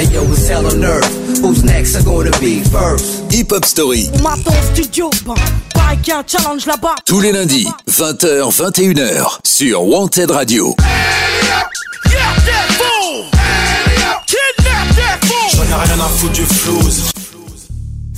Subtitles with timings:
[0.00, 1.12] Hey yo, it's hell on earth.
[1.42, 1.94] Who's next?
[1.94, 3.30] Are gonna be first?
[3.30, 4.08] Hip Hop Story.
[4.22, 5.34] Maton studio, bah,
[6.06, 6.94] y a un challenge là-bas.
[7.04, 10.74] Tous les lundis, 20h, 21h, sur Wanted Radio.
[15.52, 17.19] J'en ai rien à foutre du flouze.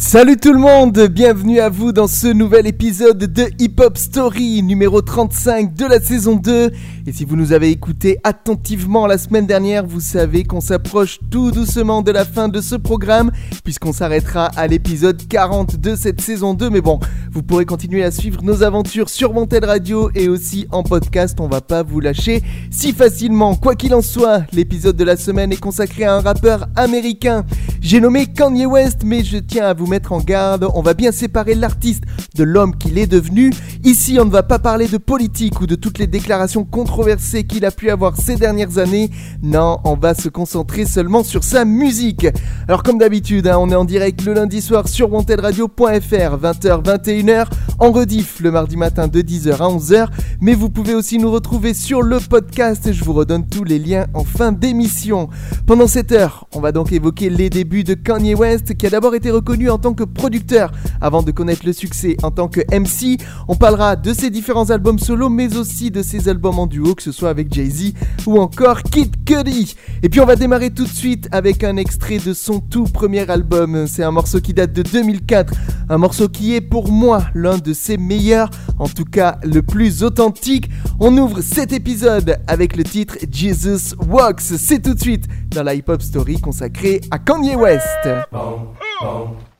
[0.04, 4.60] Salut tout le monde, bienvenue à vous dans ce nouvel épisode de Hip Hop Story
[4.60, 6.72] numéro 35 de la saison 2.
[7.06, 11.52] Et si vous nous avez écouté attentivement la semaine dernière, vous savez qu'on s'approche tout
[11.52, 13.30] doucement de la fin de ce programme
[13.62, 16.68] puisqu'on s'arrêtera à l'épisode 40 de cette saison 2.
[16.68, 16.98] Mais bon,
[17.30, 21.48] vous pourrez continuer à suivre nos aventures sur Montel Radio et aussi en podcast, on
[21.48, 23.54] va pas vous lâcher si facilement.
[23.54, 27.44] Quoi qu'il en soit, l'épisode de la semaine est consacré à un rappeur américain.
[27.80, 31.12] J'ai nommé Kanye West, mais je tiens à vous mettre en garde, on va bien
[31.12, 33.50] séparer l'artiste de l'homme qu'il est devenu.
[33.84, 37.66] Ici, on ne va pas parler de politique ou de toutes les déclarations controversées qu'il
[37.66, 39.10] a pu avoir ces dernières années.
[39.42, 42.26] Non, on va se concentrer seulement sur sa musique.
[42.68, 47.46] Alors comme d'habitude, hein, on est en direct le lundi soir sur wantedradio.fr, 20h, 21h,
[47.78, 50.06] en rediff le mardi matin de 10h à 11h.
[50.40, 54.06] Mais vous pouvez aussi nous retrouver sur le podcast, je vous redonne tous les liens
[54.14, 55.28] en fin d'émission.
[55.66, 59.14] Pendant cette heure, on va donc évoquer les débuts de Kanye West, qui a d'abord
[59.14, 63.20] été reconnu en tant que producteur avant de connaître le succès en tant que MC.
[63.48, 67.02] On parlera de ses différents albums solo, mais aussi de ses albums en duo, que
[67.02, 67.92] ce soit avec Jay-Z
[68.26, 69.74] ou encore Kid Cudi.
[70.02, 73.28] Et puis on va démarrer tout de suite avec un extrait de son tout premier
[73.28, 73.86] album.
[73.86, 75.52] C'est un morceau qui date de 2004,
[75.88, 80.04] un morceau qui est pour moi l'un de ses meilleurs, en tout cas le plus
[80.04, 80.70] authentique.
[81.00, 84.40] On ouvre cet épisode avec le titre Jesus Walks.
[84.40, 88.08] C'est tout de suite dans la hip-hop story consacrée à Kanye West.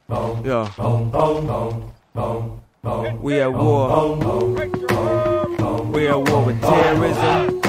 [0.09, 0.69] Yeah.
[3.21, 4.17] We at war.
[5.93, 7.61] We at war with terrorism,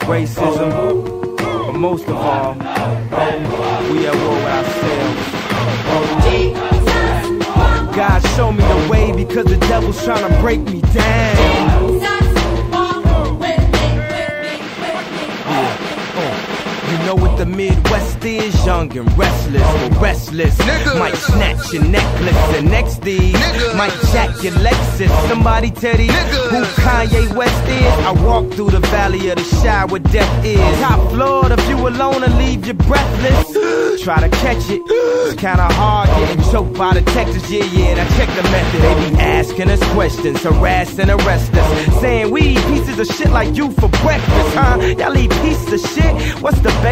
[0.00, 5.32] racism, but most of all, we at war with ourselves.
[7.96, 12.01] God show me the way because the devil's trying to break me down.
[17.14, 18.66] Know what the Midwest is?
[18.66, 20.58] Young and restless, restless.
[20.98, 22.56] Might snatch your necklace.
[22.56, 23.32] The next thing
[23.76, 25.10] might jack your Lexus.
[25.28, 26.12] Somebody tell these
[26.52, 27.92] who Kanye West is.
[28.06, 30.80] I walk through the valley of the shadow where death is.
[30.80, 34.02] Top floor, the view alone will leave you breathless.
[34.04, 34.80] Try to catch it.
[34.86, 37.48] It's kinda hard getting choked by the Texas.
[37.50, 38.80] Yeah, yeah, and I check the method.
[38.82, 42.00] They be asking us questions, harassing, arrest us.
[42.00, 44.76] Saying we eat pieces of shit like you for breakfast, huh?
[44.98, 46.42] Y'all eat pieces of shit?
[46.42, 46.72] What's the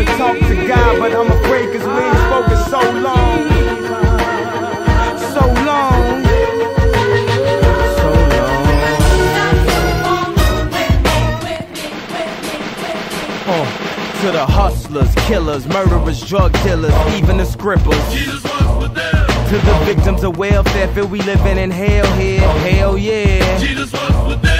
[0.00, 3.38] I wanna talk to God, but I'm afraid cause we ain't spoken so long.
[5.34, 6.24] So long.
[7.98, 8.64] So long.
[13.46, 18.02] Uh, to the hustlers, killers, murderers, drug dealers, even the scribblers.
[18.14, 22.40] To the victims of welfare, feel we living in hell here.
[22.40, 24.59] Hell yeah.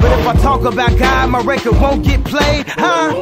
[0.00, 3.12] But if I talk about God, my record won't get played, huh?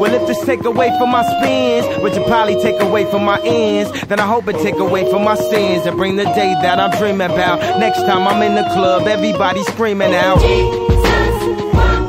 [0.00, 3.40] Well, if this take away from my spins, which will probably take away from my
[3.42, 6.80] ends, then I hope it take away from my sins and bring the day that
[6.80, 7.60] I'm dreaming about.
[7.78, 10.40] Next time I'm in the club, everybody screaming out.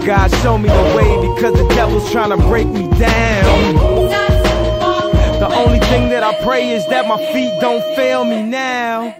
[0.05, 3.75] God, show me the way because the devil's trying to break me down.
[5.39, 9.15] The only thing that I pray is that my feet don't fail me now.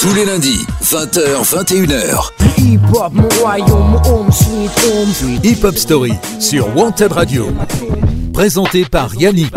[0.00, 2.30] Tous les lundis, 20h, 21h.
[2.58, 5.40] Hip-hop, mon royaume, mon home sweet home.
[5.42, 7.46] Hip Hop Story sur Wanted Radio.
[8.32, 9.52] Présenté par Yannick.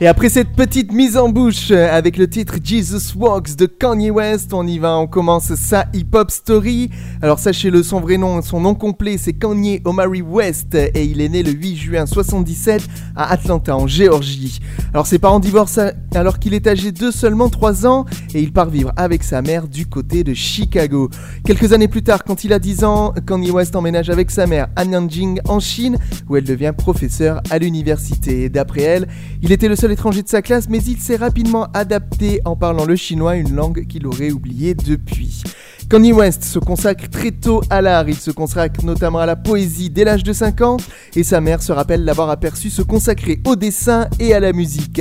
[0.00, 4.12] Et après cette petite mise en bouche euh, avec le titre Jesus Walks de Kanye
[4.12, 6.90] West, on y va, on commence sa hip-hop story.
[7.20, 11.28] Alors sachez-le, son vrai nom, son nom complet, c'est Kanye Omari West et il est
[11.28, 12.86] né le 8 juin 77
[13.16, 14.60] à Atlanta en Géorgie.
[14.94, 18.04] Alors ses parents divorcent alors qu'il est âgé de seulement 3 ans
[18.34, 21.10] et il part vivre avec sa mère du côté de Chicago.
[21.44, 24.68] Quelques années plus tard, quand il a 10 ans, Kanye West emménage avec sa mère
[24.76, 25.98] à Nanjing en Chine
[26.28, 28.48] où elle devient professeure à l'université.
[28.48, 29.08] D'après elle,
[29.42, 32.84] il était le seul étranger de sa classe, mais il s'est rapidement adapté en parlant
[32.84, 35.42] le chinois, une langue qu'il aurait oubliée depuis.
[35.88, 39.88] Kanye West se consacre très tôt à l'art, il se consacre notamment à la poésie
[39.88, 40.76] dès l'âge de 5 ans,
[41.16, 45.00] et sa mère se rappelle l'avoir aperçu se consacrer au dessin et à la musique.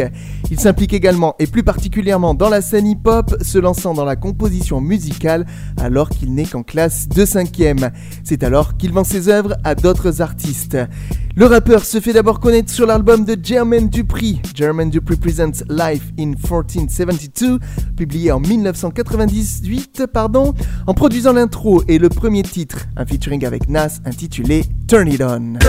[0.50, 4.80] Il s'implique également, et plus particulièrement dans la scène hip-hop, se lançant dans la composition
[4.80, 5.45] musicale
[5.75, 7.92] alors qu'il n'est qu'en classe de 5ème.
[8.24, 10.78] C'est alors qu'il vend ses œuvres à d'autres artistes.
[11.36, 16.12] Le rappeur se fait d'abord connaître sur l'album de Jermaine Dupri, Jermaine Dupri Presents Life
[16.18, 17.60] in 1472,
[17.95, 24.00] publié en 1998, pardon, en produisant l'intro et le premier titre, un featuring avec Nas
[24.06, 25.59] intitulé Turn It On.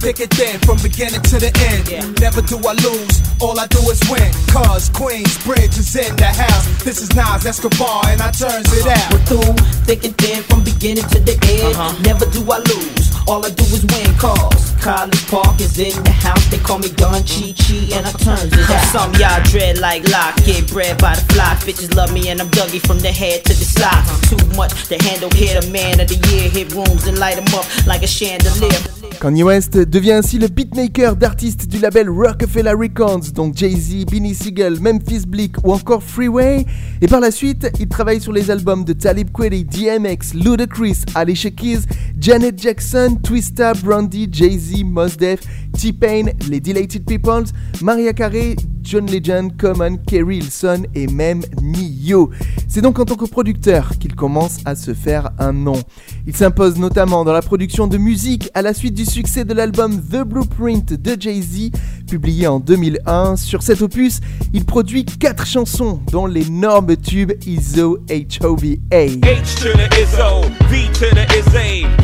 [0.00, 2.20] Thick and thin from beginning to the end.
[2.20, 4.30] Never do I lose, all I do is win.
[4.52, 6.66] Cause Queens Bridge is in the house.
[6.84, 9.12] This is Nas Escobar and I turns it out.
[9.12, 9.54] We're through,
[9.86, 12.04] thick and thin from beginning to the end.
[12.04, 14.14] Never do I lose, all I do is win.
[14.16, 16.44] Cause College Park is in the house.
[16.46, 18.84] They call me Don Chi Chi and I turns it out.
[18.92, 21.54] Some y'all dread like lock, get bred by the fly.
[21.66, 24.04] Bitches love me and I'm Dougie from the head to the slide.
[24.30, 27.54] Too much to handle, hit a man of the year, hit rooms and light 'em
[27.54, 28.96] up like a chandelier.
[29.20, 34.78] Kanye West devient ainsi le beatmaker d'artistes du label Rockefeller Records, donc Jay-Z, Beanie Siegel,
[34.78, 36.66] Memphis Bleak ou encore Freeway.
[37.00, 41.50] Et par la suite, il travaille sur les albums de Talib Kweli, DMX, Ludacris, Alicia
[41.50, 41.86] Keys,
[42.20, 45.40] Janet Jackson, Twista, Brandy, Jay-Z, Mos Def,
[45.76, 47.50] T-Pain, les Delighted Peoples,
[47.82, 52.30] Maria Carey, John Legend, Common, Kerry Hilson et même Nio.
[52.68, 55.78] C'est donc en tant que producteur qu'il commence à se faire un nom.
[56.26, 60.00] Il s'impose notamment dans la production de musique à la suite du succès de l'album
[60.00, 61.72] The Blueprint de Jay-Z,
[62.08, 63.36] publié en 2001.
[63.36, 64.20] Sur cet opus,
[64.52, 68.76] il produit 4 chansons, dont l'énorme tube ISO HOVA.
[68.90, 71.26] H to the Izzo, V to the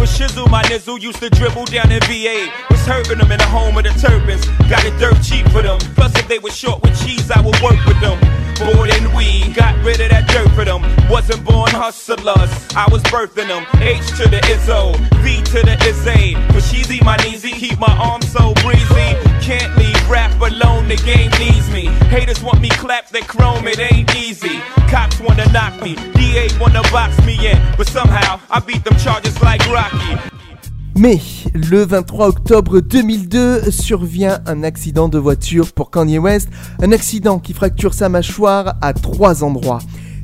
[0.05, 0.69] Shizzle, VA.
[2.83, 4.45] Was hurting them in the home of the turbans.
[4.69, 5.79] Got it dirt cheap for them.
[5.95, 8.19] Plus, if they were short with cheese, I would work with them.
[8.59, 10.83] More than we got rid of that dirt for them.
[11.09, 13.63] Wasn't born hustlers, I was birthing them.
[13.79, 16.35] H to the Izzo, V to the Izzy.
[16.51, 19.15] But she's my knees, keep my arms so breezy.
[19.47, 21.87] Can't leave rap alone, the game needs me.
[22.11, 24.59] Haters want me clap that chrome, it ain't easy.
[24.91, 27.63] Cops wanna knock me, DA wanna box me in.
[27.77, 30.42] But somehow, I beat them charges like Rocky.
[30.95, 31.19] Mais
[31.55, 36.51] le 23 octobre 2002 survient un accident de voiture pour Kanye West,
[36.83, 39.81] un accident qui fracture sa mâchoire à trois endroits.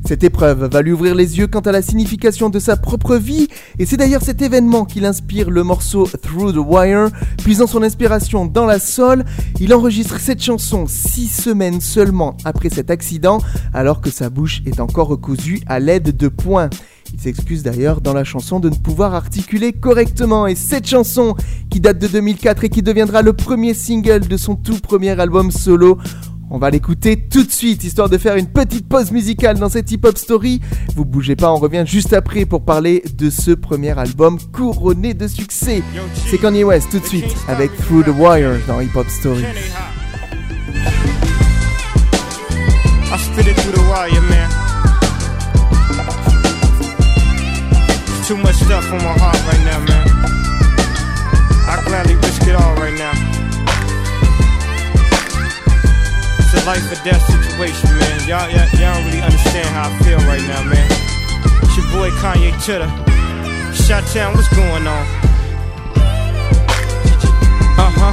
[0.06, 3.48] Cette épreuve va lui ouvrir les yeux quant à la signification de sa propre vie,
[3.78, 7.08] et c'est d'ailleurs cet événement qui inspire le morceau Through the Wire.
[7.42, 9.24] Puisant son inspiration dans la soul,
[9.60, 13.38] il enregistre cette chanson six semaines seulement après cet accident,
[13.74, 16.70] alors que sa bouche est encore recousue à l'aide de poings.
[17.12, 20.46] Il s'excuse d'ailleurs dans la chanson de ne pouvoir articuler correctement.
[20.46, 21.34] Et cette chanson,
[21.70, 25.50] qui date de 2004 et qui deviendra le premier single de son tout premier album
[25.50, 25.98] solo,
[26.50, 29.90] on va l'écouter tout de suite, histoire de faire une petite pause musicale dans cette
[29.90, 30.60] hip-hop story.
[30.96, 35.28] Vous bougez pas, on revient juste après pour parler de ce premier album couronné de
[35.28, 35.82] succès.
[36.30, 39.44] C'est Kanye West tout de suite avec Through the Wire dans Hip Hop Story.
[43.10, 44.37] I spit it through the wire, man.
[48.28, 50.04] Too much stuff on my heart right now, man.
[51.64, 53.16] I gladly risk it all right now.
[56.36, 58.28] It's a life or death situation, man.
[58.28, 60.84] Y'all, y'all, y'all don't really understand how I feel right now, man.
[61.64, 62.92] It's your boy Kanye Chitter.
[63.72, 65.06] Shot Town, what's going on?
[67.80, 68.12] Uh huh,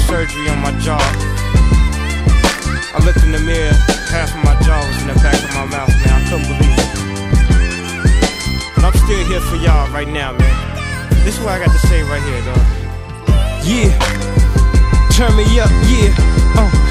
[0.11, 0.99] surgery on my jaw.
[2.93, 3.71] I looked in the mirror,
[4.11, 6.11] half of my jaw was in the back of my mouth, man.
[6.11, 6.91] I couldn't believe it.
[8.75, 10.55] But I'm still here for y'all right now, man.
[11.23, 12.59] This is what I got to say right here, dog.
[13.63, 13.95] Yeah,
[15.15, 16.59] turn me up, yeah.
[16.59, 16.90] Uh.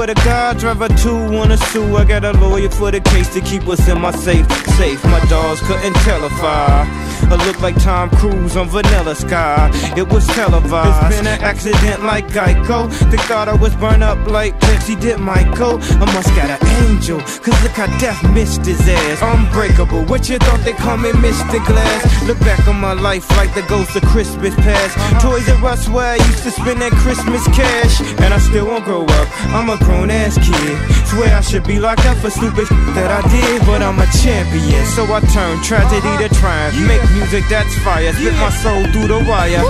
[0.05, 1.95] to God, driver two wanna sue.
[1.95, 4.49] I got a lawyer for the case to keep us in my safe.
[4.77, 7.11] Safe, my dogs couldn't tell if I.
[7.31, 9.69] I look like Tom Cruise on Vanilla Sky.
[9.95, 11.05] It was televised.
[11.05, 12.89] It's been an accident like Geico.
[13.09, 15.79] They thought I was burned up like Pepsi did Michael.
[15.81, 19.21] I must got an angel, cause look how death missed his ass.
[19.21, 21.65] Unbreakable, what you thought they call me Mr.
[21.65, 22.27] Glass?
[22.27, 24.97] Look back on my life like the ghost of Christmas past.
[25.21, 28.01] Toys R Us where I used to spend that Christmas cash.
[28.21, 30.75] And I still won't grow up, I'm a grown ass kid.
[31.07, 34.85] Swear I should be locked up for stupid that I did, but I'm a champion.
[34.93, 36.77] So I turn tragedy to triumph.
[36.87, 39.63] Make music that's fire, spit my soul through the wire.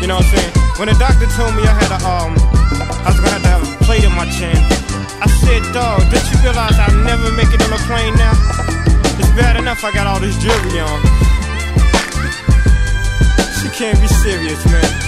[0.00, 0.52] You know what I'm saying?
[0.78, 2.32] When the doctor told me I had a um,
[3.02, 4.54] I was gonna have to have a plate in my chin.
[5.18, 8.34] I said, dog, did you realize I'll never make it on a plane now?
[9.18, 11.00] It's bad enough I got all this jewelry on.
[13.58, 15.07] She can't be serious, man.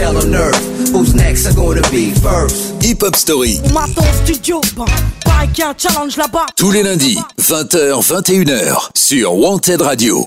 [0.00, 0.58] Hell on earth.
[0.92, 1.46] Who's next?
[1.46, 2.82] Are gonna be first?
[2.82, 3.60] Hip Hop Story.
[3.72, 4.86] Maton studio, bon,
[5.24, 6.46] pareil qu'il y a un challenge là-bas.
[6.56, 10.26] Tous les lundis, 20h, 21h, sur Wanted Radio.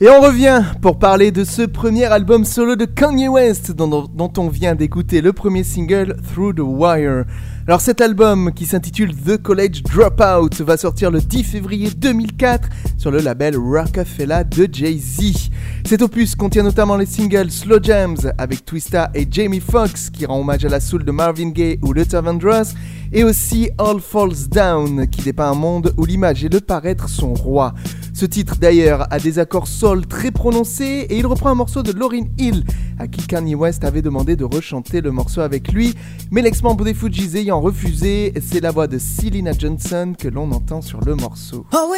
[0.00, 4.32] Et on revient pour parler de ce premier album solo de Kanye West dont, dont
[4.38, 7.24] on vient d'écouter le premier single Through the Wire.
[7.68, 13.10] Alors cet album qui s'intitule The College Dropout va sortir le 10 février 2004 sur
[13.10, 15.50] le label Rockefeller de Jay-Z.
[15.84, 20.40] Cet opus contient notamment les singles Slow Jams avec Twista et Jamie Foxx qui rend
[20.40, 22.72] hommage à la soul de Marvin Gaye ou Luther Vandross
[23.12, 27.34] et aussi All Falls Down qui dépeint un monde où l'image et le paraître sont
[27.34, 27.74] rois.
[28.18, 31.92] Ce titre d'ailleurs a des accords soul très prononcés et il reprend un morceau de
[31.92, 32.64] Lauryn Hill
[32.98, 35.94] à qui Kanye West avait demandé de rechanter le morceau avec lui,
[36.32, 40.82] mais l'ex-membre des Fujis ayant refusé, c'est la voix de Selena Johnson que l'on entend
[40.82, 41.64] sur le morceau.
[41.72, 41.94] Oh,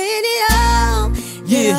[1.46, 1.78] Yeah.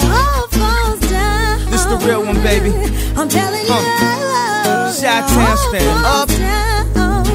[1.69, 2.71] This the real one, baby.
[3.15, 3.69] I'm telling you.
[3.69, 4.91] Huh.
[4.91, 6.27] Chi-town stand up.
[6.29, 7.27] Down.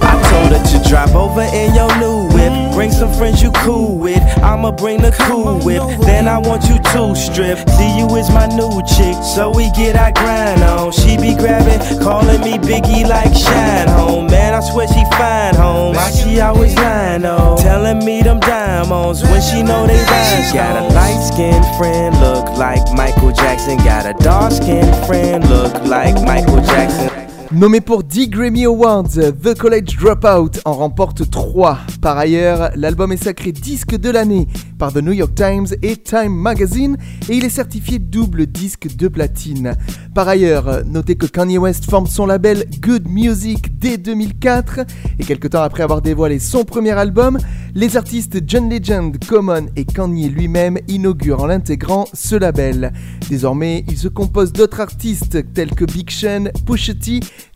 [0.00, 2.72] I told her to drive over in your new whip.
[2.72, 4.22] Bring some friends you cool with.
[4.42, 5.82] I'ma bring the cool whip.
[6.00, 7.58] Then I want you to strip.
[7.76, 9.16] See you is my new chick.
[9.22, 10.92] So we get our grind on.
[10.92, 14.26] She be grabbing, calling me Biggie like Shine Home.
[14.26, 15.94] Man, I swear she fine home.
[15.94, 17.58] Why she always lying on?
[17.58, 20.44] Telling me them diamonds when she know they rhyme.
[20.46, 23.76] She got a light skinned friend, look like Michael Jackson.
[23.78, 27.27] Got a dark skinned friend, look like Michael Jackson.
[27.50, 31.78] Nommé pour 10 Grammy Awards, The College Dropout en remporte 3.
[32.02, 34.46] Par ailleurs, l'album est sacré disque de l'année
[34.78, 36.98] par The New York Times et Time Magazine
[37.30, 39.76] et il est certifié double disque de platine.
[40.14, 44.80] Par ailleurs, notez que Kanye West forme son label Good Music dès 2004
[45.18, 47.38] et quelques temps après avoir dévoilé son premier album,
[47.74, 52.92] les artistes John Legend, Common et Kanye lui-même inaugurent en l'intégrant ce label.
[53.30, 56.92] Désormais, il se compose d'autres artistes tels que Big Sean, Pusha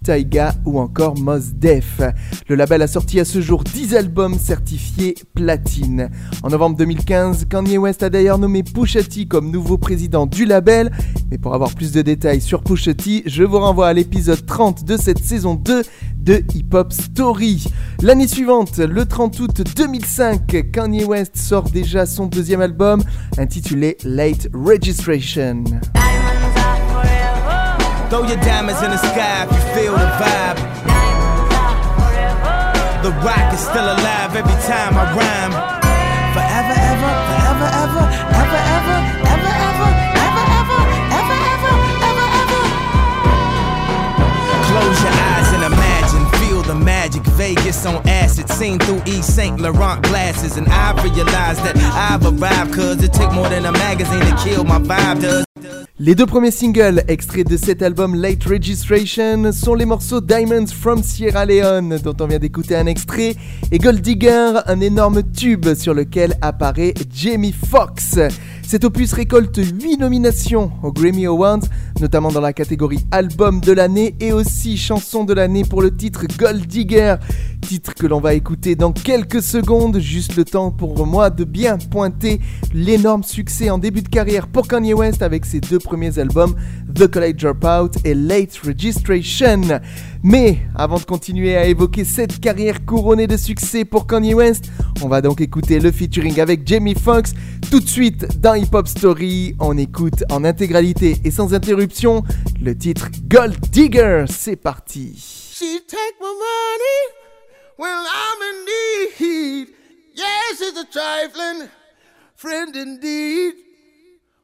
[0.04, 2.00] Taiga ou encore Mos Def.
[2.48, 6.10] Le label a sorti à ce jour 10 albums certifiés platine.
[6.42, 10.90] En novembre 2015, Kanye West a d'ailleurs nommé Pusha T comme nouveau président du label.
[11.30, 14.84] Mais pour avoir plus de détails sur Pusha T, je vous renvoie à l'épisode 30
[14.84, 15.82] de cette saison 2
[16.18, 17.64] de Hip Hop Story.
[18.02, 23.02] L'année suivante, le 30 août 2005, Kanye West sort déjà son deuxième album
[23.38, 25.64] intitulé Late Registration.
[28.12, 30.60] Throw your diamonds in the sky if you feel the vibe.
[33.00, 35.56] The rock is still alive every time I rhyme.
[36.36, 38.96] Forever, ever, forever, ever, ever, ever,
[39.32, 40.84] ever, ever, ever, ever,
[41.16, 41.72] ever, ever,
[42.04, 42.60] ever, ever.
[44.68, 47.22] Close your eyes and imagine, feel the magic.
[47.40, 50.58] Vegas on acid, seen through East Saint Laurent glasses.
[50.58, 54.64] And I realize that I've arrived, cause it take more than a magazine to kill
[54.64, 55.22] my vibe.
[55.22, 55.46] Does
[55.98, 61.02] Les deux premiers singles extraits de cet album Late Registration sont les morceaux Diamonds from
[61.02, 63.36] Sierra Leone dont on vient d'écouter un extrait
[63.70, 68.18] et Gold Digger, un énorme tube sur lequel apparaît Jamie Foxx.
[68.66, 71.60] Cet opus récolte 8 nominations aux Grammy Awards,
[72.02, 76.26] notamment dans la catégorie Album de l'année et aussi Chanson de l'année pour le titre
[76.36, 77.14] Gold Digger,
[77.60, 81.78] titre que l'on va écouter dans quelques secondes, juste le temps pour moi de bien
[81.78, 82.40] pointer
[82.74, 86.56] l'énorme succès en début de carrière pour Kanye West avec ses deux premiers albums
[86.92, 89.60] The College Dropout et Late Registration.
[90.24, 94.70] Mais avant de continuer à évoquer cette carrière couronnée de succès pour Kanye West,
[95.02, 97.32] on va donc écouter le featuring avec Jamie Foxx
[97.70, 99.54] tout de suite dans Hip Hop Story.
[99.58, 101.91] On écoute en intégralité et sans interruption
[102.60, 104.24] le titre Gold Digger.
[104.28, 105.14] C'est parti.
[105.54, 107.00] She take my money
[107.76, 109.68] when I'm in need.
[110.14, 111.68] Yes, she's a trifling
[112.34, 113.54] friend indeed.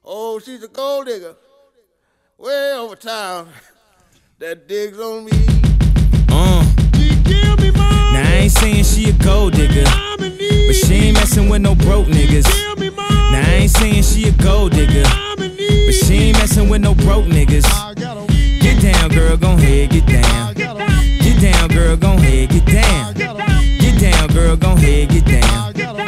[0.04, 1.34] Oh, she's a gold digger
[2.38, 3.48] way over town
[4.38, 5.32] that digs on me.
[6.30, 6.64] Uh.
[8.12, 9.84] Now I ain't saying she a gold digger,
[10.18, 12.46] but she ain't messing with no broke niggas.
[12.78, 15.04] Now I ain't saying she a gold digger,
[15.88, 17.64] but she ain't messing with no broke niggas.
[18.60, 20.52] Get down, girl, gon' head, get down.
[20.52, 23.14] Get down, girl, gon' head, get down.
[23.14, 26.07] Get down, girl, gon' head, get down.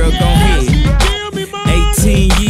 [0.00, 0.88] girl gon' hit.
[1.98, 2.39] 18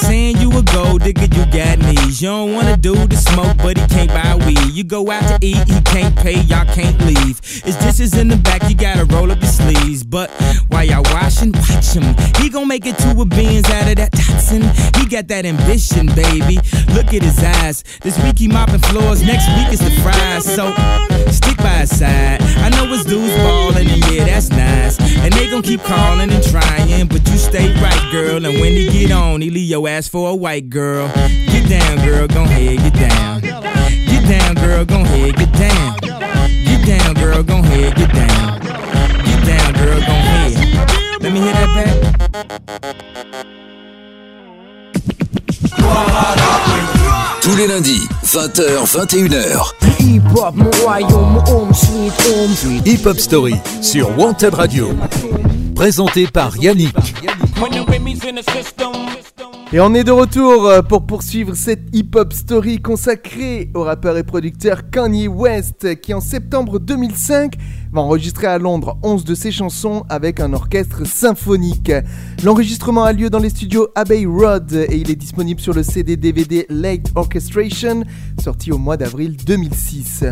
[0.00, 2.20] Saying you a gold digger, you got knees.
[2.22, 4.72] You don't wanna do the smoke, but he can't buy weed.
[4.72, 7.40] You go out to eat, he can't pay, y'all can't leave.
[7.40, 10.02] His dishes in the back, you gotta roll up your sleeves.
[10.02, 10.30] But
[10.68, 12.14] while y'all washing, watch him.
[12.40, 14.62] He gon' make it to a beans out of that Datsun.
[14.96, 16.56] He got that ambition, baby.
[16.94, 17.84] Look at his eyes.
[18.00, 20.44] This week he mopping floors, next week is the fries.
[20.44, 20.72] So
[21.30, 22.40] stick by his side.
[22.64, 24.98] I know his dudes ballin', and yeah, that's nice.
[25.22, 28.44] And they gon' keep calling and trying, but you stay right, girl.
[28.44, 31.08] And when he get on, he leave your ass for a white girl.
[31.52, 33.40] Get down, girl, gon' head, get down.
[33.40, 35.96] Get down, girl, gon' head, get down.
[36.68, 38.60] Get down, girl, gon' head, get down.
[39.26, 41.22] Get down, girl, gon' head.
[41.22, 41.96] Let me hear that back.
[47.42, 49.74] Tous les lundis, 20h, 21h.
[49.98, 52.86] Hip hop, mon royaume, mon home sweet home sweet.
[52.86, 54.94] Hip Hop Story sur Wanted Radio.
[55.80, 56.94] Présenté par Yannick.
[59.72, 64.22] Et on est de retour euh, pour poursuivre cette hip-hop story consacrée au rappeur et
[64.22, 67.54] producteur Kanye West qui en septembre 2005
[67.94, 71.90] va enregistrer à Londres 11 de ses chansons avec un orchestre symphonique.
[72.44, 76.18] L'enregistrement a lieu dans les studios Abbey Road et il est disponible sur le CD
[76.18, 78.04] DVD Late Orchestration
[78.38, 80.26] sorti au mois d'avril 2006.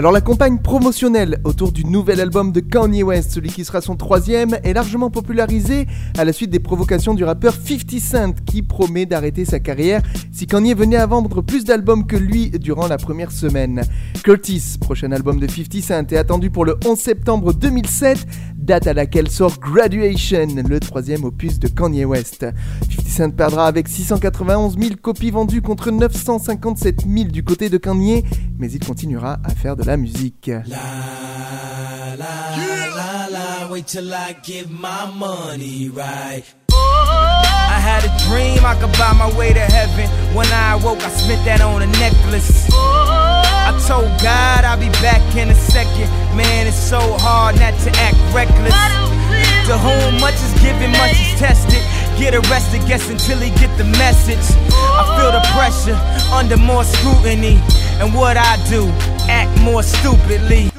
[0.00, 3.96] Alors la campagne promotionnelle autour du nouvel album de Kanye West, celui qui sera son
[3.96, 5.86] troisième, est largement popularisée
[6.16, 10.00] à la suite des provocations du rappeur 50 Cent qui promet d'arrêter sa carrière
[10.32, 13.82] si Kanye venait à vendre plus d'albums que lui durant la première semaine.
[14.24, 18.26] Curtis, prochain album de 50 Cent, est attendu pour le 11 septembre 2007,
[18.60, 22.46] date à laquelle sort Graduation, le troisième opus de Kanye West.
[22.90, 28.24] 50 Cent perdra avec 691 000 copies vendues contre 957 000 du côté de Kanye,
[28.58, 30.48] mais il continuera à faire de la musique.
[30.48, 30.66] la
[32.16, 36.44] la, wait till I get my money right.
[36.72, 37.49] I
[37.80, 40.06] had a dream I could buy my way to heaven.
[40.36, 42.68] When I awoke, I spent that on a necklace.
[42.70, 46.08] I told God I'll be back in a second.
[46.36, 48.76] Man, it's so hard not to act reckless.
[49.66, 51.82] To whom much is given, much is tested.
[52.18, 54.44] Get arrested, guess until he get the message.
[54.76, 55.96] I feel the pressure
[56.34, 57.58] under more scrutiny.
[57.98, 58.88] And what I do,
[59.28, 60.70] act more stupidly.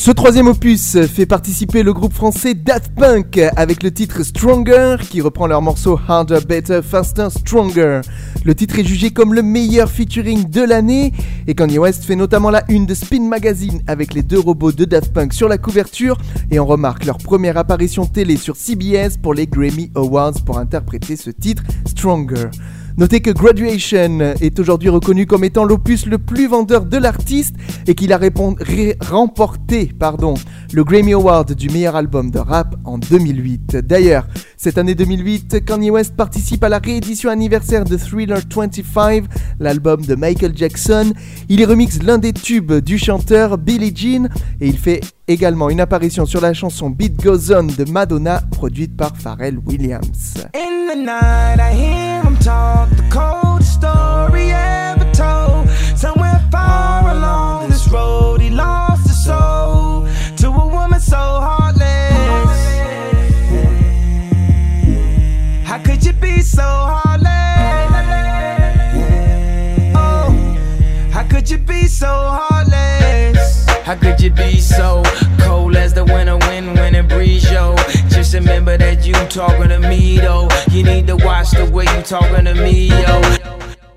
[0.00, 5.20] Ce troisième opus fait participer le groupe français Daft Punk avec le titre Stronger qui
[5.20, 8.00] reprend leur morceau Harder, Better, Faster, Stronger.
[8.42, 11.12] Le titre est jugé comme le meilleur featuring de l'année
[11.46, 14.86] et Kanye West fait notamment la une de Spin Magazine avec les deux robots de
[14.86, 16.16] Daft Punk sur la couverture
[16.50, 21.16] et on remarque leur première apparition télé sur CBS pour les Grammy Awards pour interpréter
[21.16, 22.48] ce titre Stronger.
[22.96, 27.54] Notez que Graduation est aujourd'hui reconnu comme étant l'opus le plus vendeur de l'artiste
[27.86, 28.20] et qu'il a
[29.00, 29.90] remporté
[30.72, 33.76] le Grammy Award du meilleur album de rap en 2008.
[33.76, 34.26] D'ailleurs,
[34.62, 39.24] cette année 2008, Kanye West participe à la réédition anniversaire de Thriller 25,
[39.58, 41.14] l'album de Michael Jackson.
[41.48, 44.28] Il y remixe l'un des tubes du chanteur Billie Jean
[44.60, 48.94] et il fait également une apparition sur la chanson Beat Goes On de Madonna produite
[48.98, 50.34] par Pharrell Williams.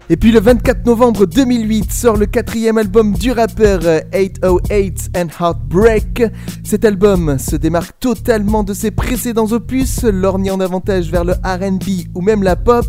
[0.09, 5.27] Et puis le 24 novembre 2008 sort le quatrième album du rappeur euh, 808 and
[5.39, 6.23] Heartbreak.
[6.63, 12.21] Cet album se démarque totalement de ses précédents opus, lorgnant davantage vers le RB ou
[12.21, 12.85] même la pop.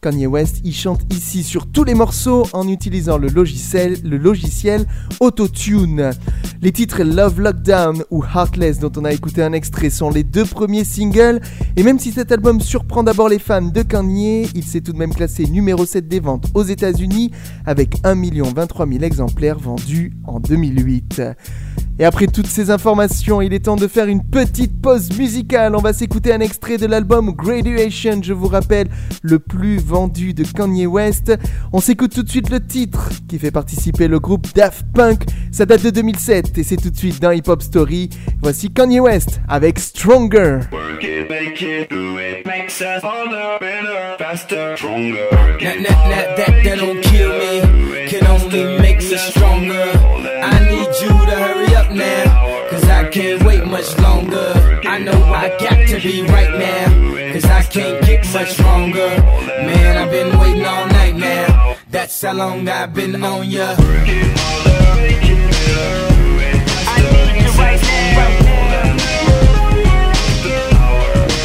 [0.00, 4.86] Kanye West y chante ici sur tous les morceaux en utilisant le logiciel,
[5.20, 6.10] Autotune.
[6.62, 10.44] Les titres Love Lockdown ou Heartless dont on a écouté un extrait sont les deux
[10.44, 11.40] premiers singles
[11.76, 14.98] et même si cet album surprend d'abord les fans de Kanye, il s'est tout de
[14.98, 17.30] même classé numéro 7 des ventes aux États-Unis
[17.64, 18.14] avec 1
[18.54, 21.22] 23 000 exemplaires vendus en 2008.
[21.98, 25.74] Et après toutes ces informations, il est temps de faire une petite pause musicale.
[25.74, 28.88] On va s'écouter un extrait de l'album Graduation, je vous rappelle,
[29.22, 31.32] le plus vendu de Kanye West.
[31.72, 35.24] On s'écoute tout de suite le titre qui fait participer le groupe Daft Punk.
[35.50, 38.10] Ça date de 2007 et c'est tout de suite dans Hip Hop Story.
[38.42, 40.60] Voici Kanye West avec Stronger.
[40.72, 42.44] Work it, make it, do it.
[42.44, 45.30] Makes us harder, better, faster, stronger.
[45.60, 49.92] That, that, that, that, that don't kill me, can only make us stronger.
[50.42, 51.65] I need you to hurry
[51.96, 54.52] now, cause I can't wait much longer.
[54.86, 59.08] I know I got to be right now, cause I can't get much stronger.
[59.66, 63.74] Man, I've been waiting all night now, that's how long I've been on ya.
[63.78, 63.80] I
[67.12, 68.26] need you right now.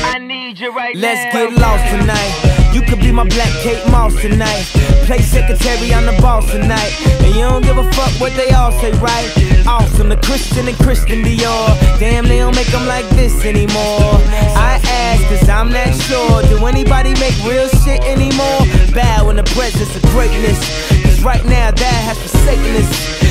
[0.03, 1.01] I need you right now.
[1.01, 2.73] Let's get lost tonight.
[2.73, 4.65] You could be my black Kate Moss tonight.
[5.05, 6.93] Play secretary, I'm the boss tonight.
[7.21, 9.40] And you don't give a fuck what they all say, right?
[10.23, 11.77] Christian and Christian Dior.
[11.99, 14.19] Damn, they don't make them like this anymore.
[14.55, 16.41] I ask, cause I'm not sure.
[16.43, 18.62] Do anybody make real shit anymore?
[18.93, 20.60] Bow in the presence of greatness.
[21.03, 23.31] Cause right now, that has forsaken us.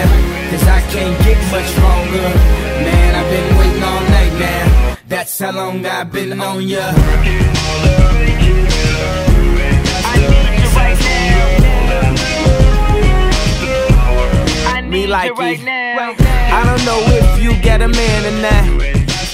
[0.61, 2.27] cause I can't get much longer.
[2.85, 6.91] Man, I've been waiting all night now, that's how long I've been on ya.
[14.89, 15.61] me like it.
[15.63, 18.83] I don't know if you got a man or not.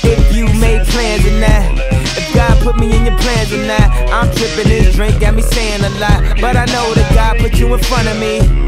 [0.03, 1.81] If you made plans or not.
[2.15, 3.89] If God put me in your plans or not.
[4.13, 6.39] I'm tripping this drink, got me saying a lot.
[6.39, 8.67] But I know that God put you in front of me.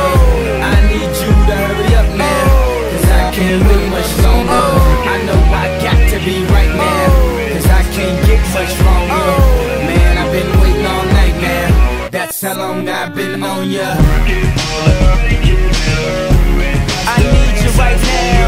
[3.51, 4.63] Can't wait much longer.
[5.11, 7.07] I know I got to be right now,
[7.51, 9.27] cause I can't get much longer.
[9.87, 13.91] Man, I've been waiting all night now, that's how long I've been on ya.
[17.13, 18.47] I need you right now.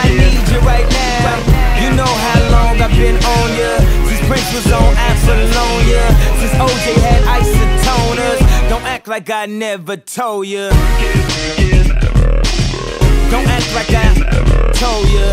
[0.00, 1.36] I need you right now.
[1.82, 3.72] You know how long I've been on ya.
[4.08, 6.04] Since Prince was on Apollonia.
[6.40, 8.45] Since OJ had isotoners.
[8.76, 10.68] Don't act like I never told ya.
[13.32, 14.12] Don't act like I
[14.76, 15.26] told ya.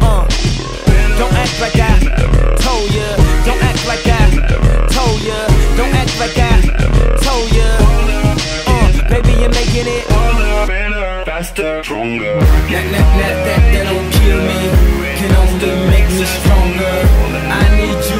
[0.00, 0.24] Uh.
[1.20, 2.00] Don't act like I
[2.56, 3.04] told ya.
[3.44, 4.32] Don't act like I
[4.88, 5.46] told ya.
[5.76, 6.56] Don't act like I
[7.20, 7.68] told ya.
[8.66, 10.06] Uh, baby, you're making it.
[11.26, 12.40] Faster, stronger.
[12.40, 14.60] That, that, that, that, that don't kill me,
[15.20, 16.96] can only make me stronger.
[17.52, 18.19] I need you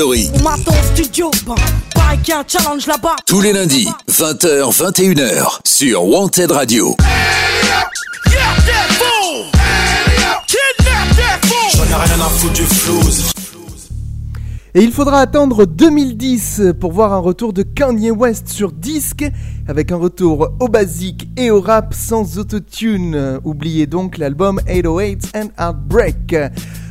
[0.00, 0.30] Story.
[0.32, 1.30] On m'attend au studio,
[1.94, 3.16] pareil qu'il y a un challenge là-bas.
[3.26, 6.96] Tous les lundis, 20h, 21h, sur Wanted Radio.
[14.72, 19.26] Et il faudra attendre 2010 pour voir un retour de Kanye West sur disque,
[19.68, 23.38] avec un retour au basique et au rap sans autotune.
[23.44, 26.34] Oubliez donc l'album 808 and Heartbreak.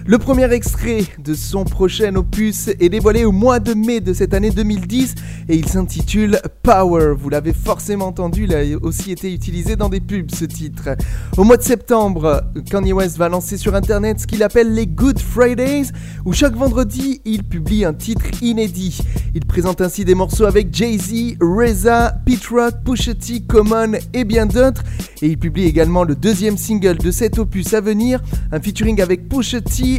[0.05, 4.33] Le premier extrait de son prochain opus est dévoilé au mois de mai de cette
[4.33, 5.15] année 2010
[5.49, 7.13] et il s'intitule Power.
[7.17, 10.89] Vous l'avez forcément entendu, il a aussi été utilisé dans des pubs ce titre.
[11.37, 15.19] Au mois de septembre, Kanye West va lancer sur internet ce qu'il appelle les Good
[15.19, 15.91] Fridays
[16.25, 18.99] où chaque vendredi il publie un titre inédit.
[19.35, 24.45] Il présente ainsi des morceaux avec Jay-Z, Reza, Pete Rock, Pusha T, Common et bien
[24.45, 24.83] d'autres
[25.21, 29.27] et il publie également le deuxième single de cet opus à venir, un featuring avec
[29.27, 29.98] Pusha T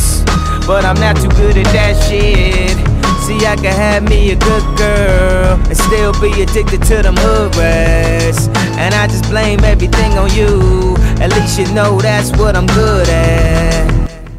[0.67, 2.77] but I'm not too good at that shit.
[3.25, 7.55] See, I can have me a good girl and still be addicted to them hood
[7.55, 8.47] rats.
[8.77, 10.95] And I just blame everything on you.
[11.21, 13.91] At least you know that's what I'm good at.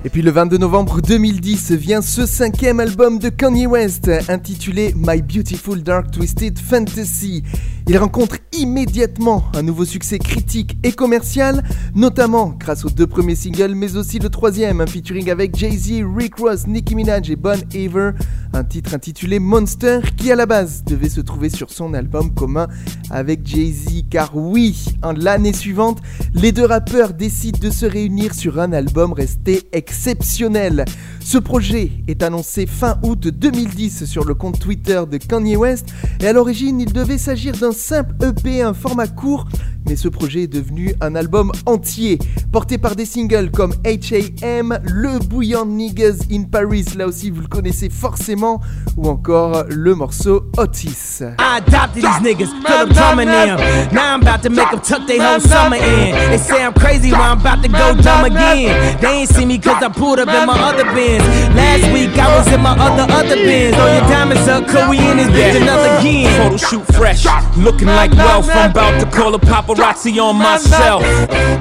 [0.05, 5.23] Et puis le 22 novembre 2010 vient ce cinquième album de Kanye West intitulé My
[5.23, 7.45] Beautiful Dark Twisted Fantasy.
[7.89, 11.65] Il rencontre immédiatement un nouveau succès critique et commercial,
[11.95, 16.37] notamment grâce aux deux premiers singles, mais aussi le troisième, un featuring avec Jay-Z, Rick
[16.37, 18.13] Ross, Nicki Minaj et Bon Iver,
[18.53, 22.69] un titre intitulé Monster qui à la base devait se trouver sur son album commun
[23.11, 24.05] avec Jay-Z.
[24.11, 24.85] Car oui,
[25.17, 26.01] l'année suivante,
[26.35, 30.85] les deux rappeurs décident de se réunir sur un album resté exceptionnel.
[31.21, 35.87] Ce projet est annoncé fin août 2010 sur le compte Twitter de Kanye West
[36.21, 39.47] et à l'origine il devait s'agir d'un simple EP, un format court,
[39.87, 42.19] mais ce projet est devenu un album entier,
[42.53, 47.49] porté par des singles comme H.A.M., Le Bouillant Niggas in Paris, là aussi vous le
[47.49, 48.61] connaissez forcément,
[48.97, 51.21] ou encore le morceau Otis.
[51.39, 53.57] I adopted these niggas, put them drumming in.
[53.93, 56.31] Now I'm about to make them tuck their whole summer in.
[56.31, 58.99] They say I'm crazy, well I'm about to go dumb again.
[59.01, 61.25] They ain't see me cause I pulled up in my other bins.
[61.57, 63.77] Last week I was in my other, other bins.
[63.77, 66.31] All your diamonds up, cause we in this bitch another again.
[66.39, 67.27] Photo shoot fresh,
[67.63, 68.49] looking like wealth.
[68.51, 71.03] I'm about to call a paparazzi on myself.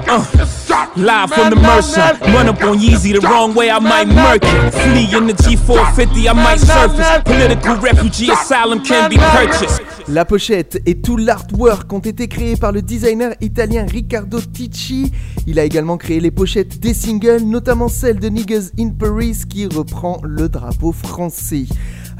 [0.07, 0.25] Uh,
[0.95, 2.17] live from the Mercer.
[2.33, 4.73] Run up on Yeezy the wrong way, I might murk it.
[4.73, 7.23] Flee in the G450, I might surface.
[7.23, 9.81] Political refugee asylum can be purchased.
[10.07, 15.11] La pochette et tout l'artwork ont été créés par le designer italien Riccardo Ticci.
[15.47, 19.67] Il a également créé les pochettes des singles, notamment celle de Niggas in Paris qui
[19.67, 21.65] reprend le drapeau français.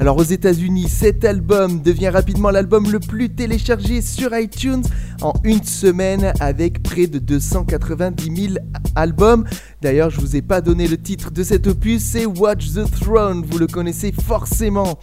[0.02, 4.82] Alors aux États-Unis, cet album devient rapidement l'album le plus téléchargé sur iTunes
[5.20, 8.54] en une semaine avec près de 290 000
[8.96, 9.44] albums.
[9.80, 13.44] D'ailleurs, je vous ai pas donné le titre de cet opus, c'est Watch the Throne,
[13.48, 14.98] vous le connaissez forcément.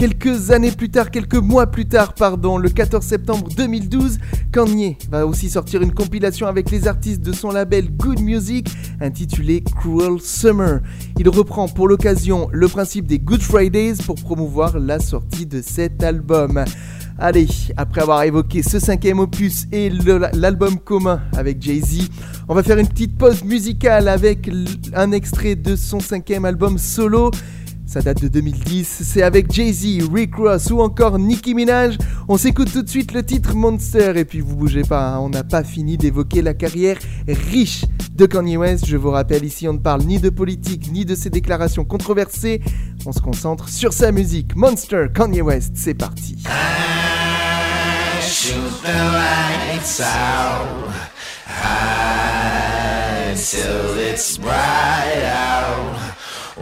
[0.00, 4.16] Quelques années plus tard, quelques mois plus tard, pardon, le 14 septembre 2012,
[4.50, 8.66] Kanye va aussi sortir une compilation avec les artistes de son label Good Music
[9.02, 10.80] intitulée Cruel Summer.
[11.18, 16.02] Il reprend pour l'occasion le principe des Good Fridays pour promouvoir la sortie de cet
[16.02, 16.64] album.
[17.18, 19.90] Allez, après avoir évoqué ce cinquième opus et
[20.32, 22.08] l'album commun avec Jay-Z,
[22.48, 24.50] on va faire une petite pause musicale avec
[24.94, 27.30] un extrait de son cinquième album solo.
[27.90, 31.98] Ça date de 2010, c'est avec Jay-Z, Rick Ross ou encore Nicki Minaj.
[32.28, 35.28] On s'écoute tout de suite le titre Monster et puis vous bougez pas, hein, on
[35.28, 38.86] n'a pas fini d'évoquer la carrière riche de Kanye West.
[38.86, 42.60] Je vous rappelle ici, on ne parle ni de politique ni de ses déclarations controversées.
[43.06, 44.54] On se concentre sur sa musique.
[44.54, 46.44] Monster, Kanye West, c'est parti.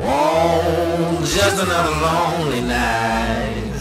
[0.01, 3.75] Oh, just another lonely night.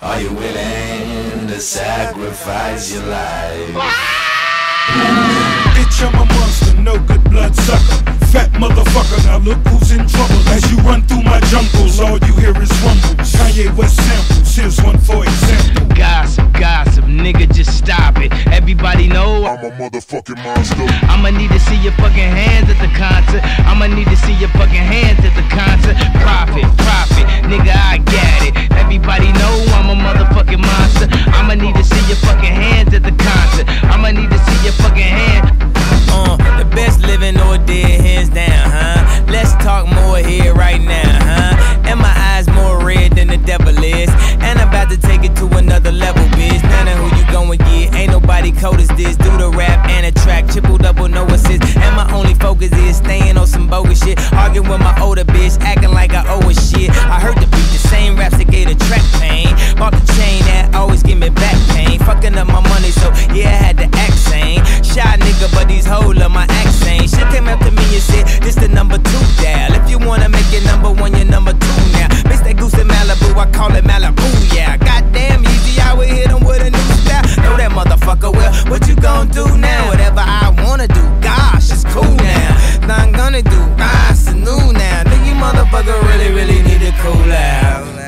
[0.00, 3.74] Are you willing to sacrifice your life?
[5.74, 8.07] Bitch, I'm a monster, no good blood sucker.
[8.28, 10.36] Fat motherfucker, now look who's in trouble.
[10.52, 13.32] As you run through my jungles, all you hear is rumbles.
[13.32, 15.88] Kanye West samples, here's one for example.
[15.96, 18.30] Gossip, gossip, nigga, just stop it.
[18.52, 20.84] Everybody know I'm a motherfucking monster.
[21.08, 23.40] I'ma need to see your fucking hands at the concert.
[23.64, 25.96] I'ma need to see your fucking hands at the concert.
[26.20, 28.52] Profit, profit, nigga, I got it.
[28.76, 31.08] Everybody know I'm a motherfucking monster.
[31.32, 33.64] I'ma need to see your fucking hands at the concert.
[33.88, 35.77] I'ma need to see your fucking hand.
[36.10, 39.24] Uh, the best living or dead, hands down, huh?
[39.28, 41.82] Let's talk more here right now, huh?
[41.88, 44.10] And my eyes more red than the devil is.
[44.40, 46.62] And I'm about to take it to another level, bitch.
[46.62, 49.16] None of who you going get, ain't nobody cold as this.
[49.16, 51.62] Do the rap and a track, triple double, no assist.
[51.76, 54.18] And my only focus is staying on some bogus shit.
[54.32, 56.90] Arguing with my older bitch, acting like I owe a shit.
[56.90, 59.48] I heard the beat, the same raps that gave the track pain.
[59.76, 61.98] Bought the chain that always give me back pain.
[62.00, 64.64] Fucking up my money, so yeah, I had to act sane.
[64.82, 67.08] Shy nigga, but these these hoes love my accent.
[67.08, 69.72] shit came up to me and said, This the number two dial.
[69.78, 72.08] If you wanna make it number one, you're number two now.
[72.28, 74.76] Miss that goose in Malibu, I call it Malibu, yeah.
[74.76, 77.22] Goddamn, easy, I would hit him with a new style.
[77.44, 78.52] Know that motherfucker well.
[78.70, 79.88] What you gon' do now?
[79.88, 82.50] Whatever I wanna do, gosh, it's cool now.
[82.88, 85.04] Now I'm gonna do, ah, it's new now.
[85.04, 88.07] Do you motherfucker really, really need to cool out?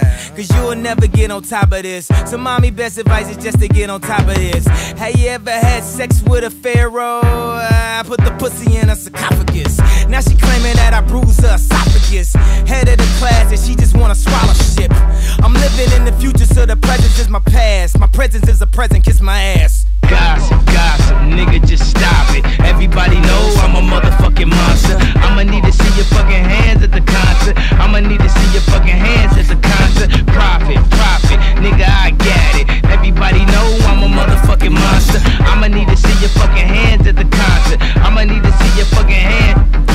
[1.41, 2.07] On top of this.
[2.26, 4.66] So, mommy, best advice is just to get on top of this.
[4.66, 7.20] Have you ever had sex with a pharaoh?
[7.22, 9.78] I put the pussy in a sarcophagus.
[10.09, 12.34] Now she claiming that I bruised her esophagus.
[12.68, 14.93] Head of the class, and she just wanna swallow shit.
[15.43, 17.99] I'm living in the future, so the present is my past.
[17.99, 19.89] My presence is a present, kiss my ass.
[20.09, 22.45] Gossip, gossip, nigga, just stop it.
[22.61, 24.97] Everybody know I'm a motherfucking monster.
[25.21, 27.57] I'ma need to see your fucking hands at the concert.
[27.81, 30.11] I'ma need to see your fucking hands at the concert.
[30.27, 32.85] Profit, profit, nigga, I get it.
[32.91, 35.21] Everybody know I'm a motherfucking monster.
[35.45, 37.81] I'ma need to see your fucking hands at the concert.
[38.05, 39.89] I'ma need to see your fucking hands.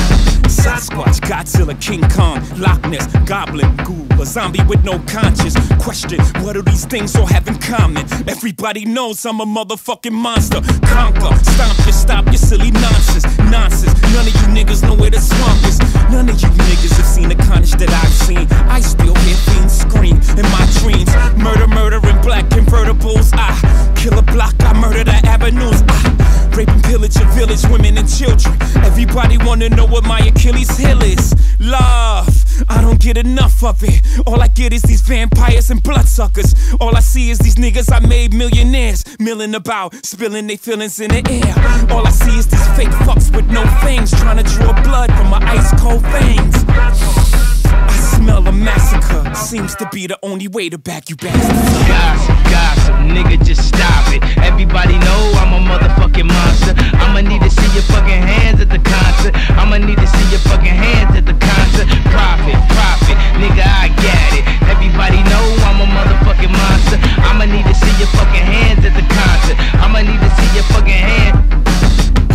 [0.48, 5.56] Sasquatch, Godzilla, King Kong, Loch Ness, Goblin, Ghoul, a zombie with no conscience.
[5.82, 8.04] Question, what do these things all have in common?
[8.28, 10.60] Everybody knows I'm a motherfucking monster.
[10.86, 13.26] Conquer, stomp your, stop your silly nonsense.
[13.50, 15.78] Nonsense, none of you niggas know where the swamp is.
[16.10, 18.46] None of you niggas have seen the carnage that I've seen.
[18.68, 21.10] I still hear fiends scream in my dreams.
[21.36, 23.32] Murder, murder in black convertibles.
[23.34, 23.46] Ah.
[23.48, 25.82] I kill a block, I murder the avenues.
[25.86, 28.56] I rape and pillage a village, women and children.
[28.76, 31.34] Everybody wanna know what my Achilles heel is.
[31.60, 32.28] Love,
[32.68, 34.00] I don't get enough of it.
[34.26, 36.54] All I get is these vampires and bloodsuckers.
[36.80, 41.10] All I see is these niggas I made millionaires, milling about, spilling their feelings in
[41.10, 41.94] the air.
[41.94, 45.28] All I see is these fake fucks with no fangs, trying to draw blood from
[45.28, 46.64] my ice cold veins.
[46.68, 49.34] I smell a massacre.
[49.34, 51.88] Seems to be the only way to back you bastards.
[51.88, 54.22] Gossip, gossip, nigga, just stop it.
[54.38, 56.74] Everybody know I'm a motherfucking monster.
[57.02, 59.34] I'ma need to see your fucking hands at the concert.
[59.58, 61.86] I'ma need to see your fucking hands at the concert.
[62.14, 64.44] Profit, profit, nigga, I get it.
[64.70, 66.98] Everybody know I'm a motherfucking monster.
[67.26, 69.56] I'ma need to see your fucking hands at the concert.
[69.82, 71.65] I'ma need to see your fucking hands.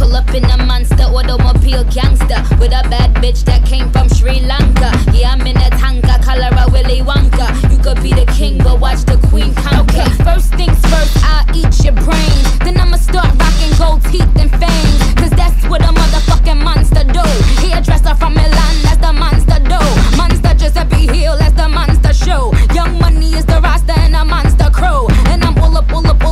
[0.02, 4.40] Pull up in a monster automobile gangster with a bad bitch that came from Sri
[4.40, 4.90] Lanka.
[5.14, 7.46] Yeah, I'm in a tanka, color a Willy Wonka.
[7.72, 10.02] You could be the king, but watch the queen conquer.
[10.02, 12.60] Okay, first things first, I'll eat your brains.
[12.66, 15.14] Then I'ma start rocking gold teeth and fangs.
[15.22, 17.22] Cause that's what a motherfucking monster do.
[17.62, 19.82] Hairdresser from Milan, that's the monster do.
[20.18, 22.52] Monster Giuseppe Hill, that's the monster show.
[22.74, 25.11] Young money is the roster and a monster crew.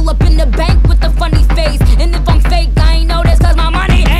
[0.10, 1.82] Up, in the bank with a funny face.
[1.99, 4.18] And if I'm fake, I ain't know this cause my money ain't.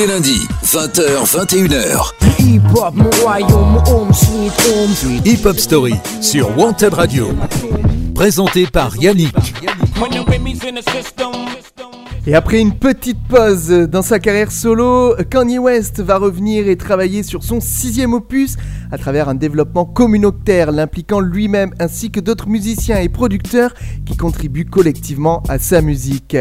[0.00, 2.12] Les lundis, 20h, 21h.
[2.38, 5.20] Hip hop, mon royaume, home sweet home.
[5.26, 7.28] Hip Hop Story sur Wanted Radio.
[8.14, 9.34] Présenté par Yannick.
[10.00, 10.10] When
[10.74, 11.49] the system.
[12.30, 17.24] Et après une petite pause dans sa carrière solo, Kanye West va revenir et travailler
[17.24, 18.56] sur son sixième opus
[18.92, 23.74] à travers un développement communautaire l'impliquant lui-même ainsi que d'autres musiciens et producteurs
[24.06, 26.36] qui contribuent collectivement à sa musique.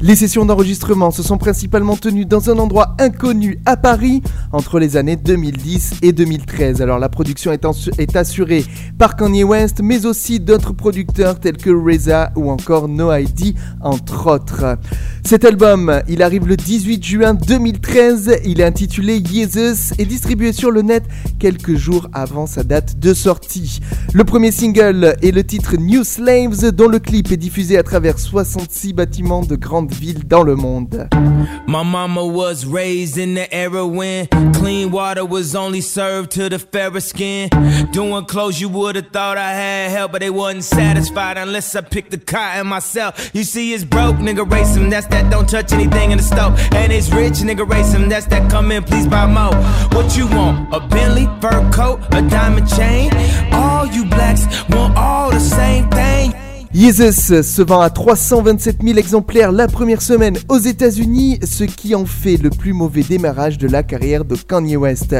[0.00, 4.96] Les sessions d'enregistrement se sont principalement tenues dans un endroit inconnu à Paris entre les
[4.96, 6.80] années 2010 et 2013.
[6.80, 8.64] Alors la production est, assurée
[8.98, 14.26] par Kanye West mais aussi d'autres producteurs tels que Reza ou encore No ID entre
[14.28, 14.78] autres.
[15.34, 20.70] Cet album, il arrive le 18 juin 2013, il est intitulé Jesus et distribué sur
[20.70, 21.02] le net
[21.40, 23.80] quelques jours avant sa date de sortie.
[24.12, 28.20] Le premier single est le titre New Slaves dont le clip est diffusé à travers
[28.20, 31.08] 66 bâtiments de grandes villes dans le monde.
[31.66, 36.60] My mama was raised in the era when clean water was only served to the
[36.60, 37.48] fairer skin.
[37.92, 41.80] Doing clothes you would have thought I had help, but they wasn't satisfied unless I
[41.80, 43.30] picked the cotton myself.
[43.34, 44.90] You see, it's broke, nigga, race him.
[44.90, 46.54] That's that don't touch anything in the.
[46.74, 47.66] And it's rich, nigga,
[48.26, 49.24] that come in, please buy.
[49.92, 50.74] What you want?
[50.74, 50.80] A
[51.40, 53.10] fur coat, a diamond chain?
[53.52, 56.34] All you blacks want all the same thing.
[56.74, 62.04] Yeezus se vend à 327 000 exemplaires la première semaine aux États-Unis, ce qui en
[62.04, 65.14] fait le plus mauvais démarrage de la carrière de Kanye West.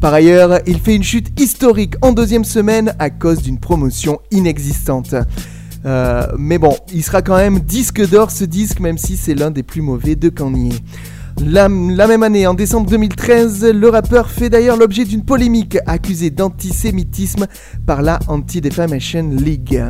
[0.00, 5.16] Par ailleurs, il fait une chute historique en deuxième semaine à cause d'une promotion inexistante.
[5.86, 9.50] Euh, mais bon, il sera quand même disque d'or ce disque, même si c'est l'un
[9.50, 10.74] des plus mauvais de Kanye.
[11.42, 16.28] La, la, même année, en décembre 2013, le rappeur fait d'ailleurs l'objet d'une polémique accusé
[16.28, 17.46] d'antisémitisme
[17.86, 19.82] par la Anti-Defamation League.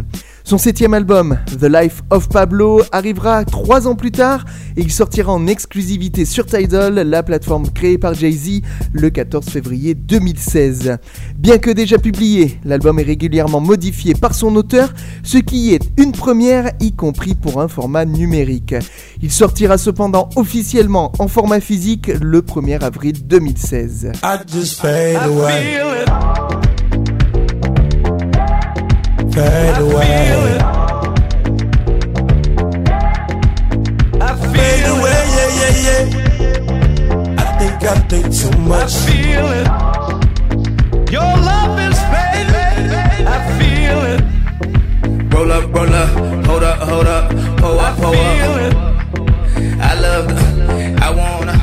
[0.50, 4.44] Son septième album, The Life of Pablo, arrivera trois ans plus tard
[4.76, 9.94] et il sortira en exclusivité sur Tidal, la plateforme créée par Jay-Z, le 14 février
[9.94, 10.98] 2016.
[11.38, 14.92] Bien que déjà publié, l'album est régulièrement modifié par son auteur,
[15.22, 18.74] ce qui est une première, y compris pour un format numérique.
[19.22, 24.10] Il sortira cependant officiellement en format physique le 1er avril 2016.
[24.80, 25.76] fade away.
[26.10, 26.69] I
[29.32, 30.58] fade away,
[34.20, 34.96] I feel
[35.36, 36.04] yeah, yeah, yeah.
[37.38, 38.92] I think I think too much.
[38.92, 39.66] I feel it.
[41.12, 42.90] Your love is fading.
[43.26, 44.20] I feel it.
[45.32, 46.10] Roll up, roll up,
[46.46, 48.74] hold up, hold up, pull up, pull up.
[49.82, 50.36] I love, the,
[51.02, 51.56] I wanna,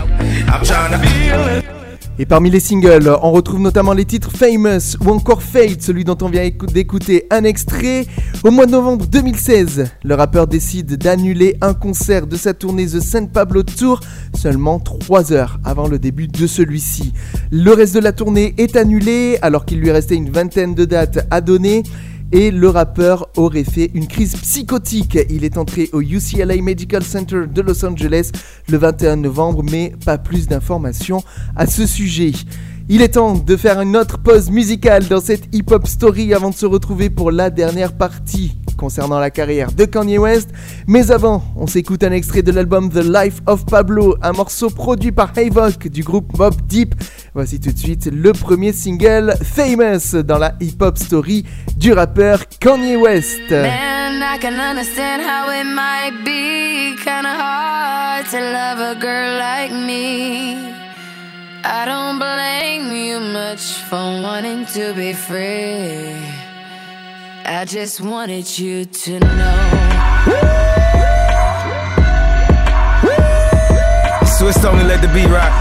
[0.52, 1.77] I'm trying to feel it.
[2.20, 6.18] Et parmi les singles, on retrouve notamment les titres Famous ou encore Fate, celui dont
[6.22, 8.08] on vient d'écouter un extrait.
[8.44, 13.02] Au mois de novembre 2016, le rappeur décide d'annuler un concert de sa tournée The
[13.02, 14.00] San Pablo Tour
[14.34, 17.14] seulement 3 heures avant le début de celui-ci.
[17.52, 21.28] Le reste de la tournée est annulé alors qu'il lui restait une vingtaine de dates
[21.30, 21.84] à donner
[22.32, 25.18] et le rappeur aurait fait une crise psychotique.
[25.30, 28.32] Il est entré au UCLA Medical Center de Los Angeles
[28.70, 31.24] le 21 novembre, mais pas plus d'informations
[31.56, 32.32] à ce sujet.
[32.90, 36.56] Il est temps de faire une autre pause musicale dans cette hip-hop story avant de
[36.56, 40.50] se retrouver pour la dernière partie concernant la carrière de Kanye West.
[40.88, 45.12] Mais avant, on s'écoute un extrait de l'album The Life of Pablo, un morceau produit
[45.12, 46.96] par Havoc du groupe Mob Deep.
[47.34, 52.96] Voici tout de suite le premier single Famous dans la hip-hop story du rappeur Kanye
[52.96, 53.52] West.
[53.52, 59.72] Man, I can understand how it might be kinda hard to love a girl like
[59.74, 60.56] me.
[61.64, 66.37] I don't blame you much for wanting to be free.
[67.50, 69.68] I just wanted you to know.
[74.38, 75.54] Swiss only let the beat rock.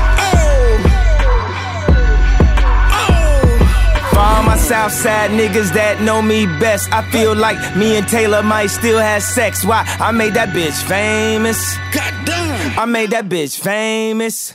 [4.11, 8.43] For all my Southside niggas that know me best, I feel like me and Taylor
[8.43, 9.65] might still have sex.
[9.65, 9.85] Why?
[10.01, 11.77] I made that bitch famous.
[11.95, 12.79] Goddamn.
[12.81, 14.55] I made that bitch famous.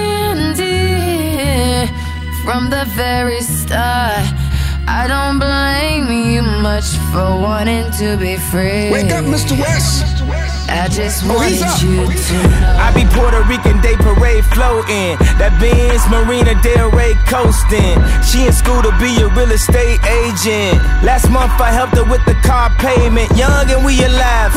[2.43, 4.25] from the very start.
[4.87, 8.89] I don't blame you much for wanting to be free.
[8.91, 9.57] Wake up, Mr.
[9.59, 10.03] West.
[10.69, 11.81] I just Oh, wanted he's up.
[11.83, 12.77] you to know.
[12.79, 15.17] I be Puerto Rican Day Parade floating.
[15.37, 17.99] That Benz Marina Del Rey coasting.
[18.23, 20.81] She in school to be a real estate agent.
[21.03, 23.29] Last month I helped her with the car payment.
[23.37, 24.53] Young and we alive.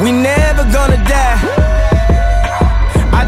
[0.00, 1.73] We never gonna die.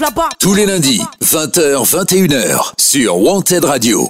[0.00, 0.28] Là-bas.
[0.38, 4.08] Tous les lundis, 20h, 21h, sur Wanted Radio.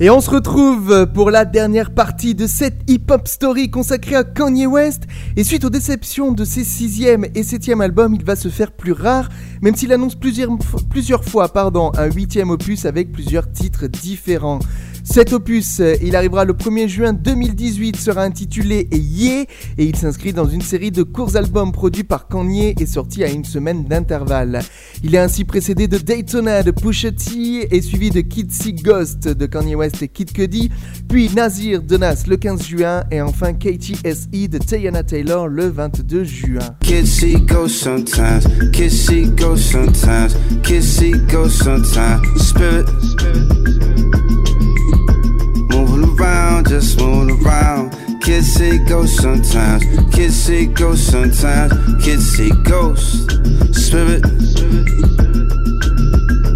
[0.00, 4.66] Et on se retrouve pour la dernière partie de cette hip-hop story consacrée à Kanye
[4.66, 5.04] West.
[5.36, 8.92] Et suite aux déceptions de ses sixième et septième albums, il va se faire plus
[8.92, 9.28] rare,
[9.62, 10.50] même s'il annonce plusieurs,
[10.90, 14.58] plusieurs fois pardon, un huitième opus avec plusieurs titres différents.
[15.04, 19.44] Cet opus, euh, il arrivera le 1er juin 2018, sera intitulé Yeah
[19.76, 23.28] et il s'inscrit dans une série de courts albums produits par Kanye et sortis à
[23.28, 24.60] une semaine d'intervalle.
[25.02, 29.28] Il est ainsi précédé de Daytona de Pusha T et suivi de Kid See Ghost
[29.28, 30.70] de Kanye West et Kid Cudi,
[31.06, 36.24] puis Nazir de Nas le 15 juin et enfin KTSE de Tayana Taylor le 22
[36.24, 36.60] juin.
[37.68, 38.42] Sometimes.
[39.56, 40.30] Sometimes.
[41.50, 42.22] Sometimes.
[42.38, 44.23] Spirit.
[46.24, 47.92] Around, just moving around.
[48.20, 49.84] Kids see ghosts sometimes.
[50.14, 51.72] Kids see ghosts sometimes.
[52.04, 53.24] Kids see ghosts.
[53.72, 54.22] Spirit.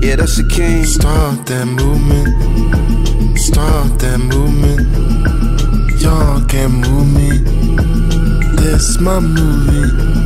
[0.02, 0.84] Yeah, that's the king.
[0.84, 3.38] Start that movement.
[3.38, 4.80] Start that movement.
[6.00, 7.38] Y'all can't move me.
[8.56, 10.17] This my movie.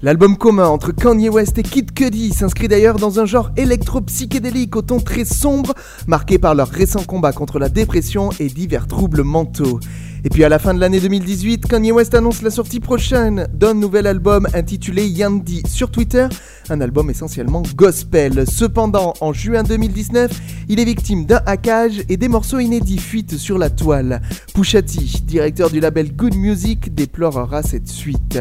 [0.00, 4.82] L'album commun entre Kanye West et Kid Cudi s'inscrit d'ailleurs dans un genre électro-psychédélique au
[4.82, 5.74] ton très sombre,
[6.06, 9.80] marqué par leur récent combat contre la dépression et divers troubles mentaux.
[10.22, 13.74] Et puis à la fin de l'année 2018, Kanye West annonce la sortie prochaine d'un
[13.74, 16.28] nouvel album intitulé Yandy sur Twitter,
[16.70, 18.44] un album essentiellement gospel.
[18.48, 20.30] Cependant, en juin 2019,
[20.68, 24.22] il est victime d'un hackage et des morceaux inédits fuitent sur la toile.
[24.54, 28.38] Pusha T, directeur du label Good Music, déplorera cette suite.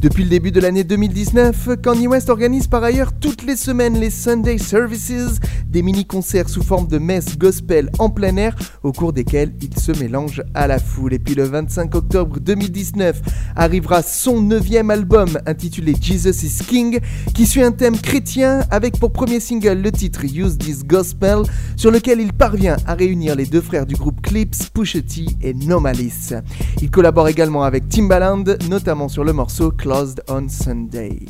[0.00, 4.10] Depuis le début de l'année 2019, Kanye West organise par ailleurs toutes les semaines les
[4.10, 9.52] Sunday Services, des mini-concerts sous forme de messes gospel en plein air, au cours desquels
[9.62, 11.14] il se mélange à la foule.
[11.14, 13.22] Et puis le 25 octobre 2019
[13.56, 17.00] arrivera son neuvième album intitulé Jesus is King,
[17.34, 21.42] qui suit un thème chrétien avec pour premier single le titre Use This Gospel,
[21.76, 25.54] sur lequel il parvient à réunir les deux frères du groupe Clips, Pusha T et
[25.54, 26.34] Nomalis.
[26.82, 31.20] Il collabore également avec Timbaland, notamment sur le morceau Closed on Sunday.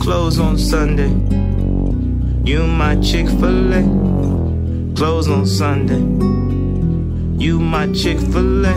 [0.00, 1.10] Close on Sunday.
[2.42, 3.82] You my Chick-fil-A.
[4.96, 6.00] Close on Sunday.
[7.38, 8.72] You my Chick-fil-A.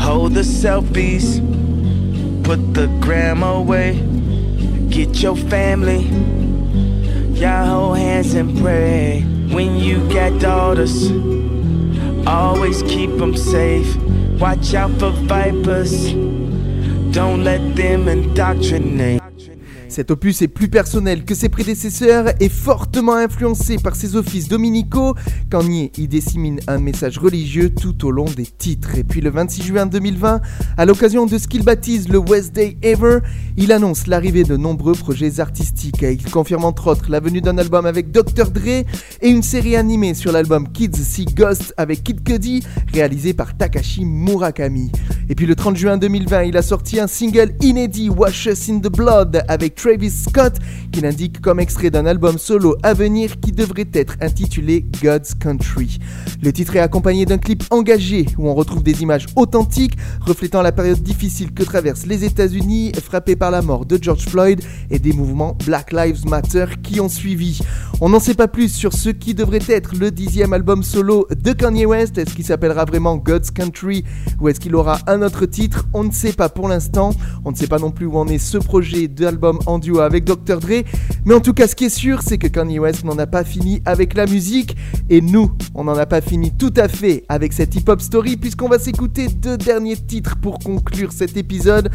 [0.00, 1.40] Hold the selfies.
[2.44, 3.98] Put the gram away.
[4.90, 6.02] Get your family.
[7.40, 9.22] Y'all hold hands and pray.
[9.50, 11.10] When you got daughters,
[12.26, 13.96] always keep them safe.
[14.38, 16.29] Watch out for vipers.
[17.12, 19.19] Don't let them indoctrinate.
[19.90, 25.16] Cet opus est plus personnel que ses prédécesseurs et fortement influencé par ses offices dominicaux.
[25.50, 28.96] Kanye y dissémine un message religieux tout au long des titres.
[28.96, 30.40] Et puis le 26 juin 2020,
[30.76, 33.18] à l'occasion de ce qu'il baptise le West Day Ever,
[33.56, 36.02] il annonce l'arrivée de nombreux projets artistiques.
[36.02, 38.48] Il confirme entre autres la venue d'un album avec Dr.
[38.52, 38.84] Dre
[39.20, 42.62] et une série animée sur l'album Kids See Ghost avec Kid Cudi,
[42.92, 44.92] réalisé par Takashi Murakami.
[45.28, 48.78] Et puis le 30 juin 2020, il a sorti un single inédit Wash Us in
[48.78, 50.56] the Blood avec Travis Scott,
[50.92, 55.98] qu'il indique comme extrait d'un album solo à venir qui devrait être intitulé God's Country.
[56.42, 60.72] Le titre est accompagné d'un clip engagé où on retrouve des images authentiques reflétant la
[60.72, 64.60] période difficile que traversent les États-Unis, frappés par la mort de George Floyd
[64.90, 67.60] et des mouvements Black Lives Matter qui ont suivi.
[68.02, 71.52] On n'en sait pas plus sur ce qui devrait être le dixième album solo de
[71.52, 72.18] Kanye West.
[72.18, 74.04] Est-ce qu'il s'appellera vraiment God's Country
[74.40, 75.86] ou est-ce qu'il aura un autre titre?
[75.94, 77.10] On ne sait pas pour l'instant.
[77.44, 80.58] On ne sait pas non plus où en est ce projet d'album duo avec Dr.
[80.58, 80.82] Dre.
[81.24, 83.44] Mais en tout cas, ce qui est sûr, c'est que Kanye West n'en a pas
[83.44, 84.76] fini avec la musique.
[85.08, 88.68] Et nous, on n'en a pas fini tout à fait avec cette hip-hop story, puisqu'on
[88.68, 91.90] va s'écouter deux derniers titres pour conclure cet épisode.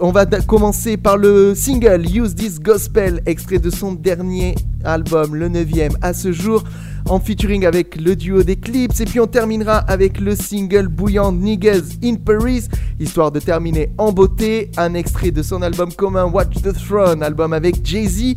[0.00, 4.54] On va commencer par le single Use This Gospel, extrait de son dernier
[4.84, 5.66] album, le 9
[6.02, 6.64] à ce jour,
[7.08, 9.00] en featuring avec le duo d'Eclipse.
[9.00, 12.68] Et puis on terminera avec le single Bouillant Niggas in Paris,
[12.98, 17.52] histoire de terminer en beauté, un extrait de son album commun Watch the Throne, album
[17.52, 18.36] avec Jay-Z.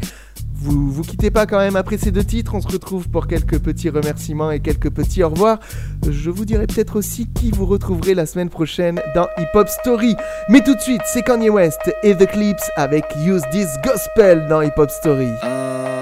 [0.61, 3.59] Vous vous quittez pas quand même après ces deux titres, on se retrouve pour quelques
[3.59, 5.59] petits remerciements et quelques petits au revoir.
[6.07, 10.15] Je vous dirai peut-être aussi qui vous retrouverez la semaine prochaine dans Hip Hop Story.
[10.49, 14.61] Mais tout de suite, c'est Kanye West et The Clips avec Use This Gospel dans
[14.61, 15.29] Hip Hop Story.
[15.29, 15.98] Use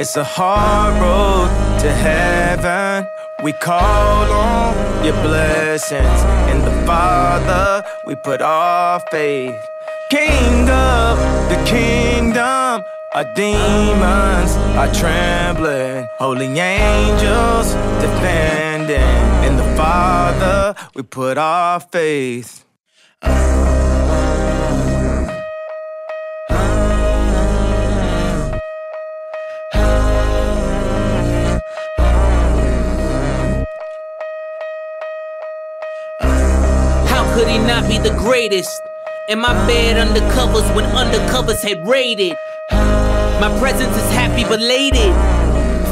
[0.00, 3.06] It's a hard road to heaven.
[3.44, 6.22] We call on your blessings.
[6.50, 9.60] In the Father, we put our faith.
[10.10, 11.18] King of
[11.50, 12.82] the kingdom,
[13.12, 16.08] our demons are trembling.
[16.18, 19.20] Holy angels defending.
[19.46, 22.64] In the Father, we put our faith.
[37.40, 38.82] Could he not be the greatest?
[39.30, 42.36] In my bed undercovers when undercovers had raided.
[43.40, 45.14] My presence is happy belated.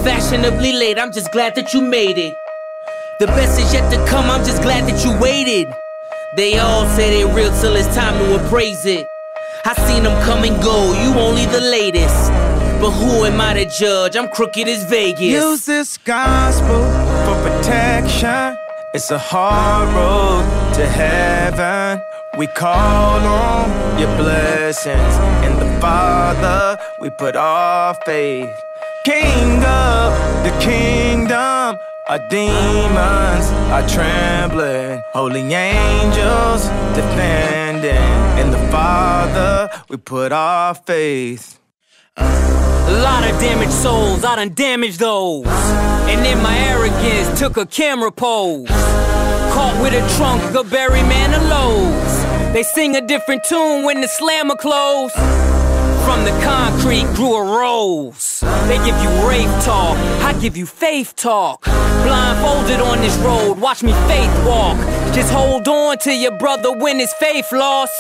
[0.05, 2.35] Fashionably late, I'm just glad that you made it.
[3.19, 5.75] The best is yet to come, I'm just glad that you waited.
[6.37, 9.07] They all say they real till it's time to appraise it.
[9.65, 12.31] I seen them come and go, you only the latest.
[12.79, 14.17] But who am I to judge?
[14.17, 15.23] I'm crooked as Vegas.
[15.23, 17.08] Use this gospel.
[18.95, 22.01] It's a hard road to heaven.
[22.39, 25.15] We call on your blessings.
[25.45, 28.51] In the Father, we put our faith.
[29.05, 30.09] King of
[30.43, 31.77] the kingdom,
[32.09, 35.03] our demons are trembling.
[35.13, 36.63] Holy angels
[36.97, 38.09] defending.
[38.41, 41.58] In the Father, we put our faith.
[42.19, 45.47] A lot of damaged souls, I done damaged those.
[45.47, 48.69] And in my arrogance, took a camera pose.
[48.69, 52.53] Caught with a trunk a berry man of Manilow's.
[52.53, 55.13] They sing a different tune when the slammer close.
[56.09, 58.41] From the concrete grew a rose.
[58.67, 61.65] They give you rave talk, I give you faith talk.
[61.65, 64.79] Blindfolded on this road, watch me faith walk.
[65.15, 67.93] Just hold on to your brother when his faith lost.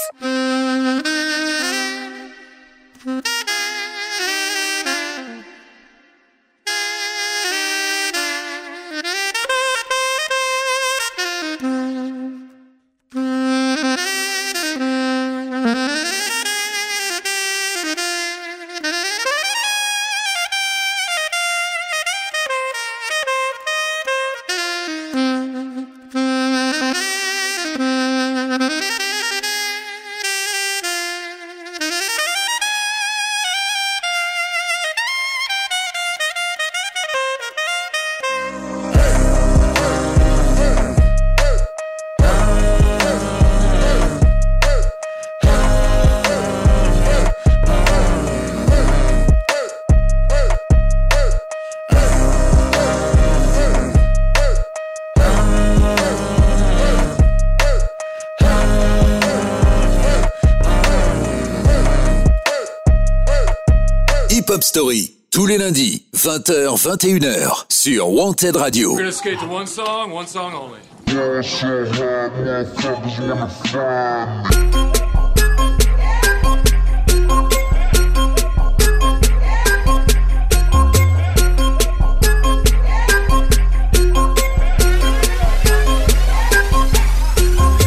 [64.48, 68.92] Hip Hop Story, tous les lundis, 20h, 21h, sur Wanted Radio.
[68.92, 70.78] We're gonna skate to one song, one song only.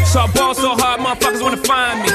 [0.05, 2.09] So I ball so hard, motherfuckers wanna find me.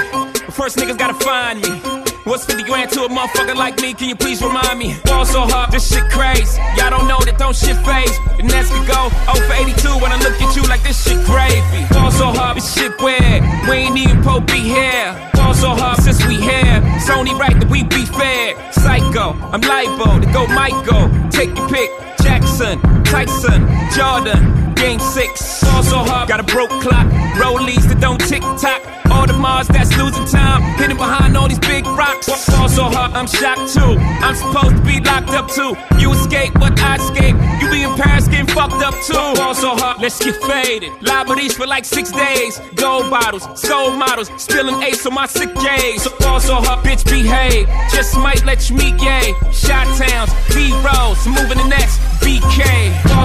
[0.47, 2.06] But first niggas gotta find me.
[2.27, 3.95] What's 50 grand to a motherfucker like me?
[3.95, 4.97] Can you please remind me?
[5.05, 6.61] Ball so hard, this shit crazy.
[6.75, 8.19] Y'all don't know that don't shit phase.
[8.35, 11.23] The Nets could go 0 for 82 when I look at you like this shit
[11.23, 11.87] gravy.
[11.95, 13.47] Ball so hard, this shit weird.
[13.71, 15.15] We ain't even Pope be here.
[15.39, 16.83] Ball so hard since we here.
[16.99, 18.59] It's only right that we be fair.
[18.73, 21.07] Psycho, I'm libo to go Michael.
[21.31, 21.91] Take your pick.
[22.27, 25.63] Jackson, Tyson, Jordan, Game 6.
[25.63, 27.07] Ball so hard, got a broke clock.
[27.39, 28.83] Rollies that don't tick tock.
[29.13, 30.61] All the Mars that's losing time.
[30.77, 32.27] Hidden behind all these big rocks.
[32.51, 33.95] Ball so hard, I'm shocked too.
[34.27, 35.77] I'm supposed to be locked up too.
[36.01, 37.37] You escape, but I escape.
[37.63, 39.15] You be in Paris getting fucked up too.
[39.39, 40.91] Ball so hard, let's get faded.
[41.01, 42.59] Liberties for like six days.
[42.75, 44.31] Gold bottles, soul models.
[44.37, 46.03] Spilling ace on my sick days.
[46.03, 47.69] So ball so hard, bitch behave.
[47.95, 49.33] Just might let you meet gay.
[49.53, 52.16] Shot towns, B rolls, moving the next.
[52.21, 52.63] BK.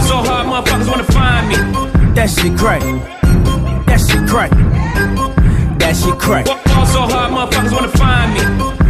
[0.08, 1.56] So hard, motherfuckers wanna find me.
[2.16, 2.82] That shit crack.
[3.86, 4.52] That shit crack.
[5.80, 6.46] That shit crack.
[6.48, 8.42] So hard, motherfuckers wanna find me.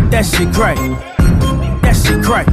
[0.09, 0.77] That shit crack.
[1.81, 2.45] That shit crack.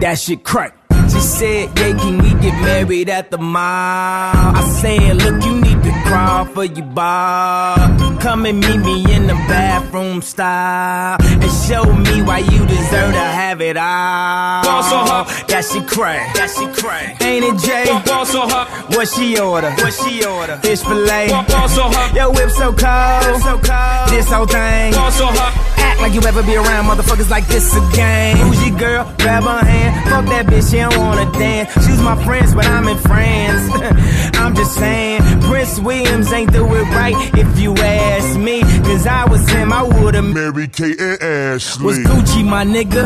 [0.00, 0.79] That shit crack.
[1.12, 3.60] She said, yeah, can we get married at the mall?
[3.62, 7.76] I said, look, you need to crawl for your bar.
[8.20, 11.16] Come and meet me in the bathroom style.
[11.20, 14.62] And show me why you deserve to have it all.
[14.62, 15.48] Ball so hard.
[15.48, 16.34] That shit crack.
[16.34, 17.20] That shit crack.
[17.22, 17.86] Ain't it, Jay?
[18.04, 18.68] Ball so hard.
[18.94, 19.70] What she order?
[19.72, 20.58] What she order?
[20.58, 21.28] Fish fillet.
[21.28, 22.14] Ball so hard.
[22.14, 23.42] Your whip so cold.
[23.42, 24.10] So cold.
[24.10, 24.92] This whole thing.
[24.92, 25.54] Ball so hard.
[25.80, 28.36] Act like you ever be around motherfuckers like this again.
[28.36, 29.04] Who's your girl?
[29.18, 30.10] Grab her hand.
[30.10, 31.72] Fuck that bitch, she don't wanna dance.
[31.86, 33.64] She's my friends, but I'm in France.
[34.40, 38.62] I'm just saying, Prince Williams ain't do it right if you ask me.
[38.88, 41.84] Cause I was him, I would've married Kate and Ashley.
[41.86, 43.04] Was Gucci my nigga?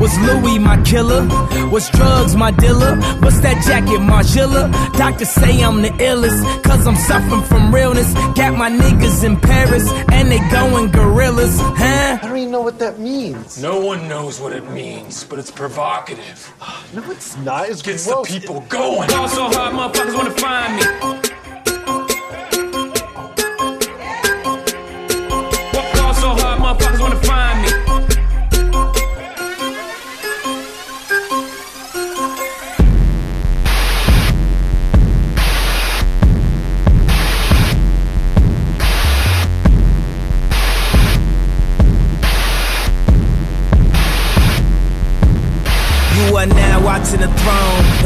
[0.00, 1.26] Was Louis my killer?
[1.70, 2.96] Was drugs my dealer?
[3.20, 4.70] What's that jacket, Margilla?
[4.96, 8.12] Doctors say I'm the illest, cause I'm suffering from realness.
[8.36, 12.18] Got my niggas in Paris, and they going gorillas, huh?
[12.22, 13.60] I don't even know what that means.
[13.62, 16.52] No one knows what it means, but it's provocative.
[16.94, 17.68] No, it's not.
[17.68, 18.28] It's Gets gross.
[18.28, 19.08] the people going.
[19.08, 21.35] Ball so hard, motherfuckers wanna find me.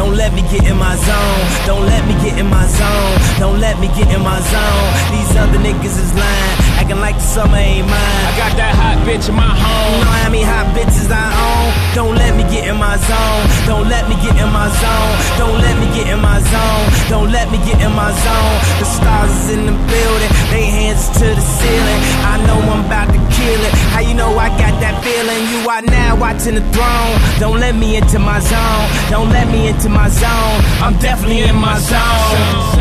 [0.00, 1.44] Don't let me get in my zone.
[1.68, 3.20] Don't let me get in my zone.
[3.38, 4.88] Don't let me get in my zone.
[5.12, 8.24] These other niggas is lying, acting like the summer ain't mine.
[8.24, 10.00] I got that hot bitch in my home.
[10.00, 11.68] You know how many hot bitches I own?
[11.92, 13.44] Don't let me get in my zone.
[13.68, 15.12] Don't let me get in my zone.
[15.36, 16.84] Don't let me get in my zone.
[17.12, 18.56] Don't let me get in my zone.
[18.80, 20.32] The stars is in the building.
[20.48, 22.00] They hands to the ceiling.
[22.24, 23.72] I know I'm about to kill it.
[23.92, 25.44] How you know I got that feeling?
[25.52, 27.20] You are now watching the throne.
[27.36, 28.86] Don't let me into my zone.
[29.12, 30.60] Don't let me into my zone.
[30.82, 32.80] I'm definitely in my zone.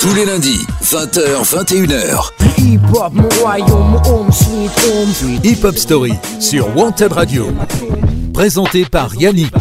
[0.00, 2.32] Tous les lundis, 20h, 21h.
[2.58, 5.40] Hip hop, mon royaume, mon home sweet home.
[5.44, 7.52] Hip Hop Story sur Wanted Radio.
[8.32, 9.52] Présenté par Yannick.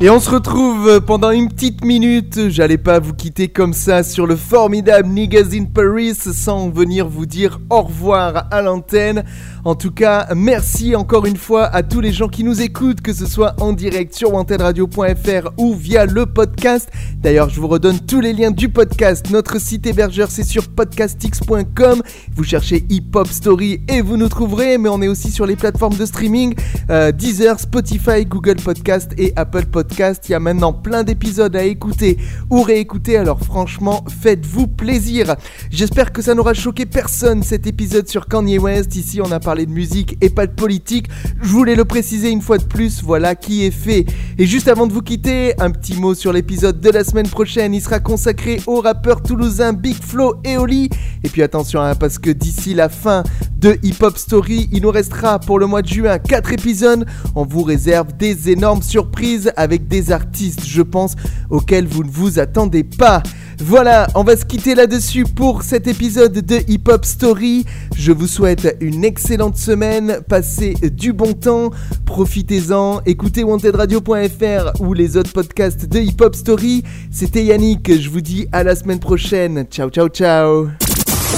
[0.00, 2.48] Et on se retrouve pendant une petite minute.
[2.48, 7.26] J'allais pas vous quitter comme ça sur le formidable Niggas in Paris sans venir vous
[7.26, 9.24] dire au revoir à l'antenne.
[9.64, 13.14] En tout cas, merci encore une fois à tous les gens qui nous écoutent, que
[13.14, 16.90] ce soit en direct sur wantedradio.fr ou via le podcast.
[17.22, 19.30] D'ailleurs, je vous redonne tous les liens du podcast.
[19.30, 22.02] Notre site hébergeur, c'est sur podcastx.com.
[22.34, 24.76] Vous cherchez Hip Hop Story et vous nous trouverez.
[24.76, 26.54] Mais on est aussi sur les plateformes de streaming
[26.90, 29.83] euh, Deezer, Spotify, Google Podcast et Apple Podcast.
[29.98, 32.18] Il y a maintenant plein d'épisodes à écouter
[32.50, 33.16] ou réécouter.
[33.16, 35.36] Alors franchement, faites-vous plaisir.
[35.70, 38.96] J'espère que ça n'aura choqué personne cet épisode sur Kanye West.
[38.96, 41.08] Ici, on a parlé de musique et pas de politique.
[41.42, 43.02] Je voulais le préciser une fois de plus.
[43.02, 44.04] Voilà qui est fait.
[44.38, 47.74] Et juste avant de vous quitter, un petit mot sur l'épisode de la semaine prochaine.
[47.74, 50.90] Il sera consacré au rappeur toulousain Big Flo et Oli.
[51.22, 53.22] Et puis attention, hein, parce que d'ici la fin
[53.64, 54.68] de Hip Hop Story.
[54.72, 57.06] Il nous restera pour le mois de juin 4 épisodes.
[57.34, 61.14] On vous réserve des énormes surprises avec des artistes, je pense,
[61.50, 63.22] auxquels vous ne vous attendez pas.
[63.58, 67.64] Voilà, on va se quitter là-dessus pour cet épisode de Hip Hop Story.
[67.96, 71.70] Je vous souhaite une excellente semaine, passez du bon temps,
[72.04, 76.82] profitez-en, écoutez wantedradio.fr ou les autres podcasts de Hip Hop Story.
[77.10, 79.64] C'était Yannick, je vous dis à la semaine prochaine.
[79.70, 80.68] Ciao, ciao, ciao.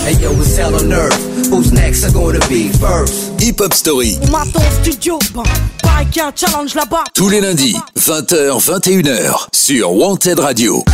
[0.06, 1.18] Hey yo, it's hell on earth.
[1.50, 2.04] Who's next?
[2.04, 3.40] Are gonna be first?
[3.40, 4.16] Hip Hop Story.
[4.32, 5.42] On studio, bah,
[5.82, 7.02] un challenge là-bas.
[7.12, 10.84] Tous les lundis, 20h, 21h, sur Wanted Radio.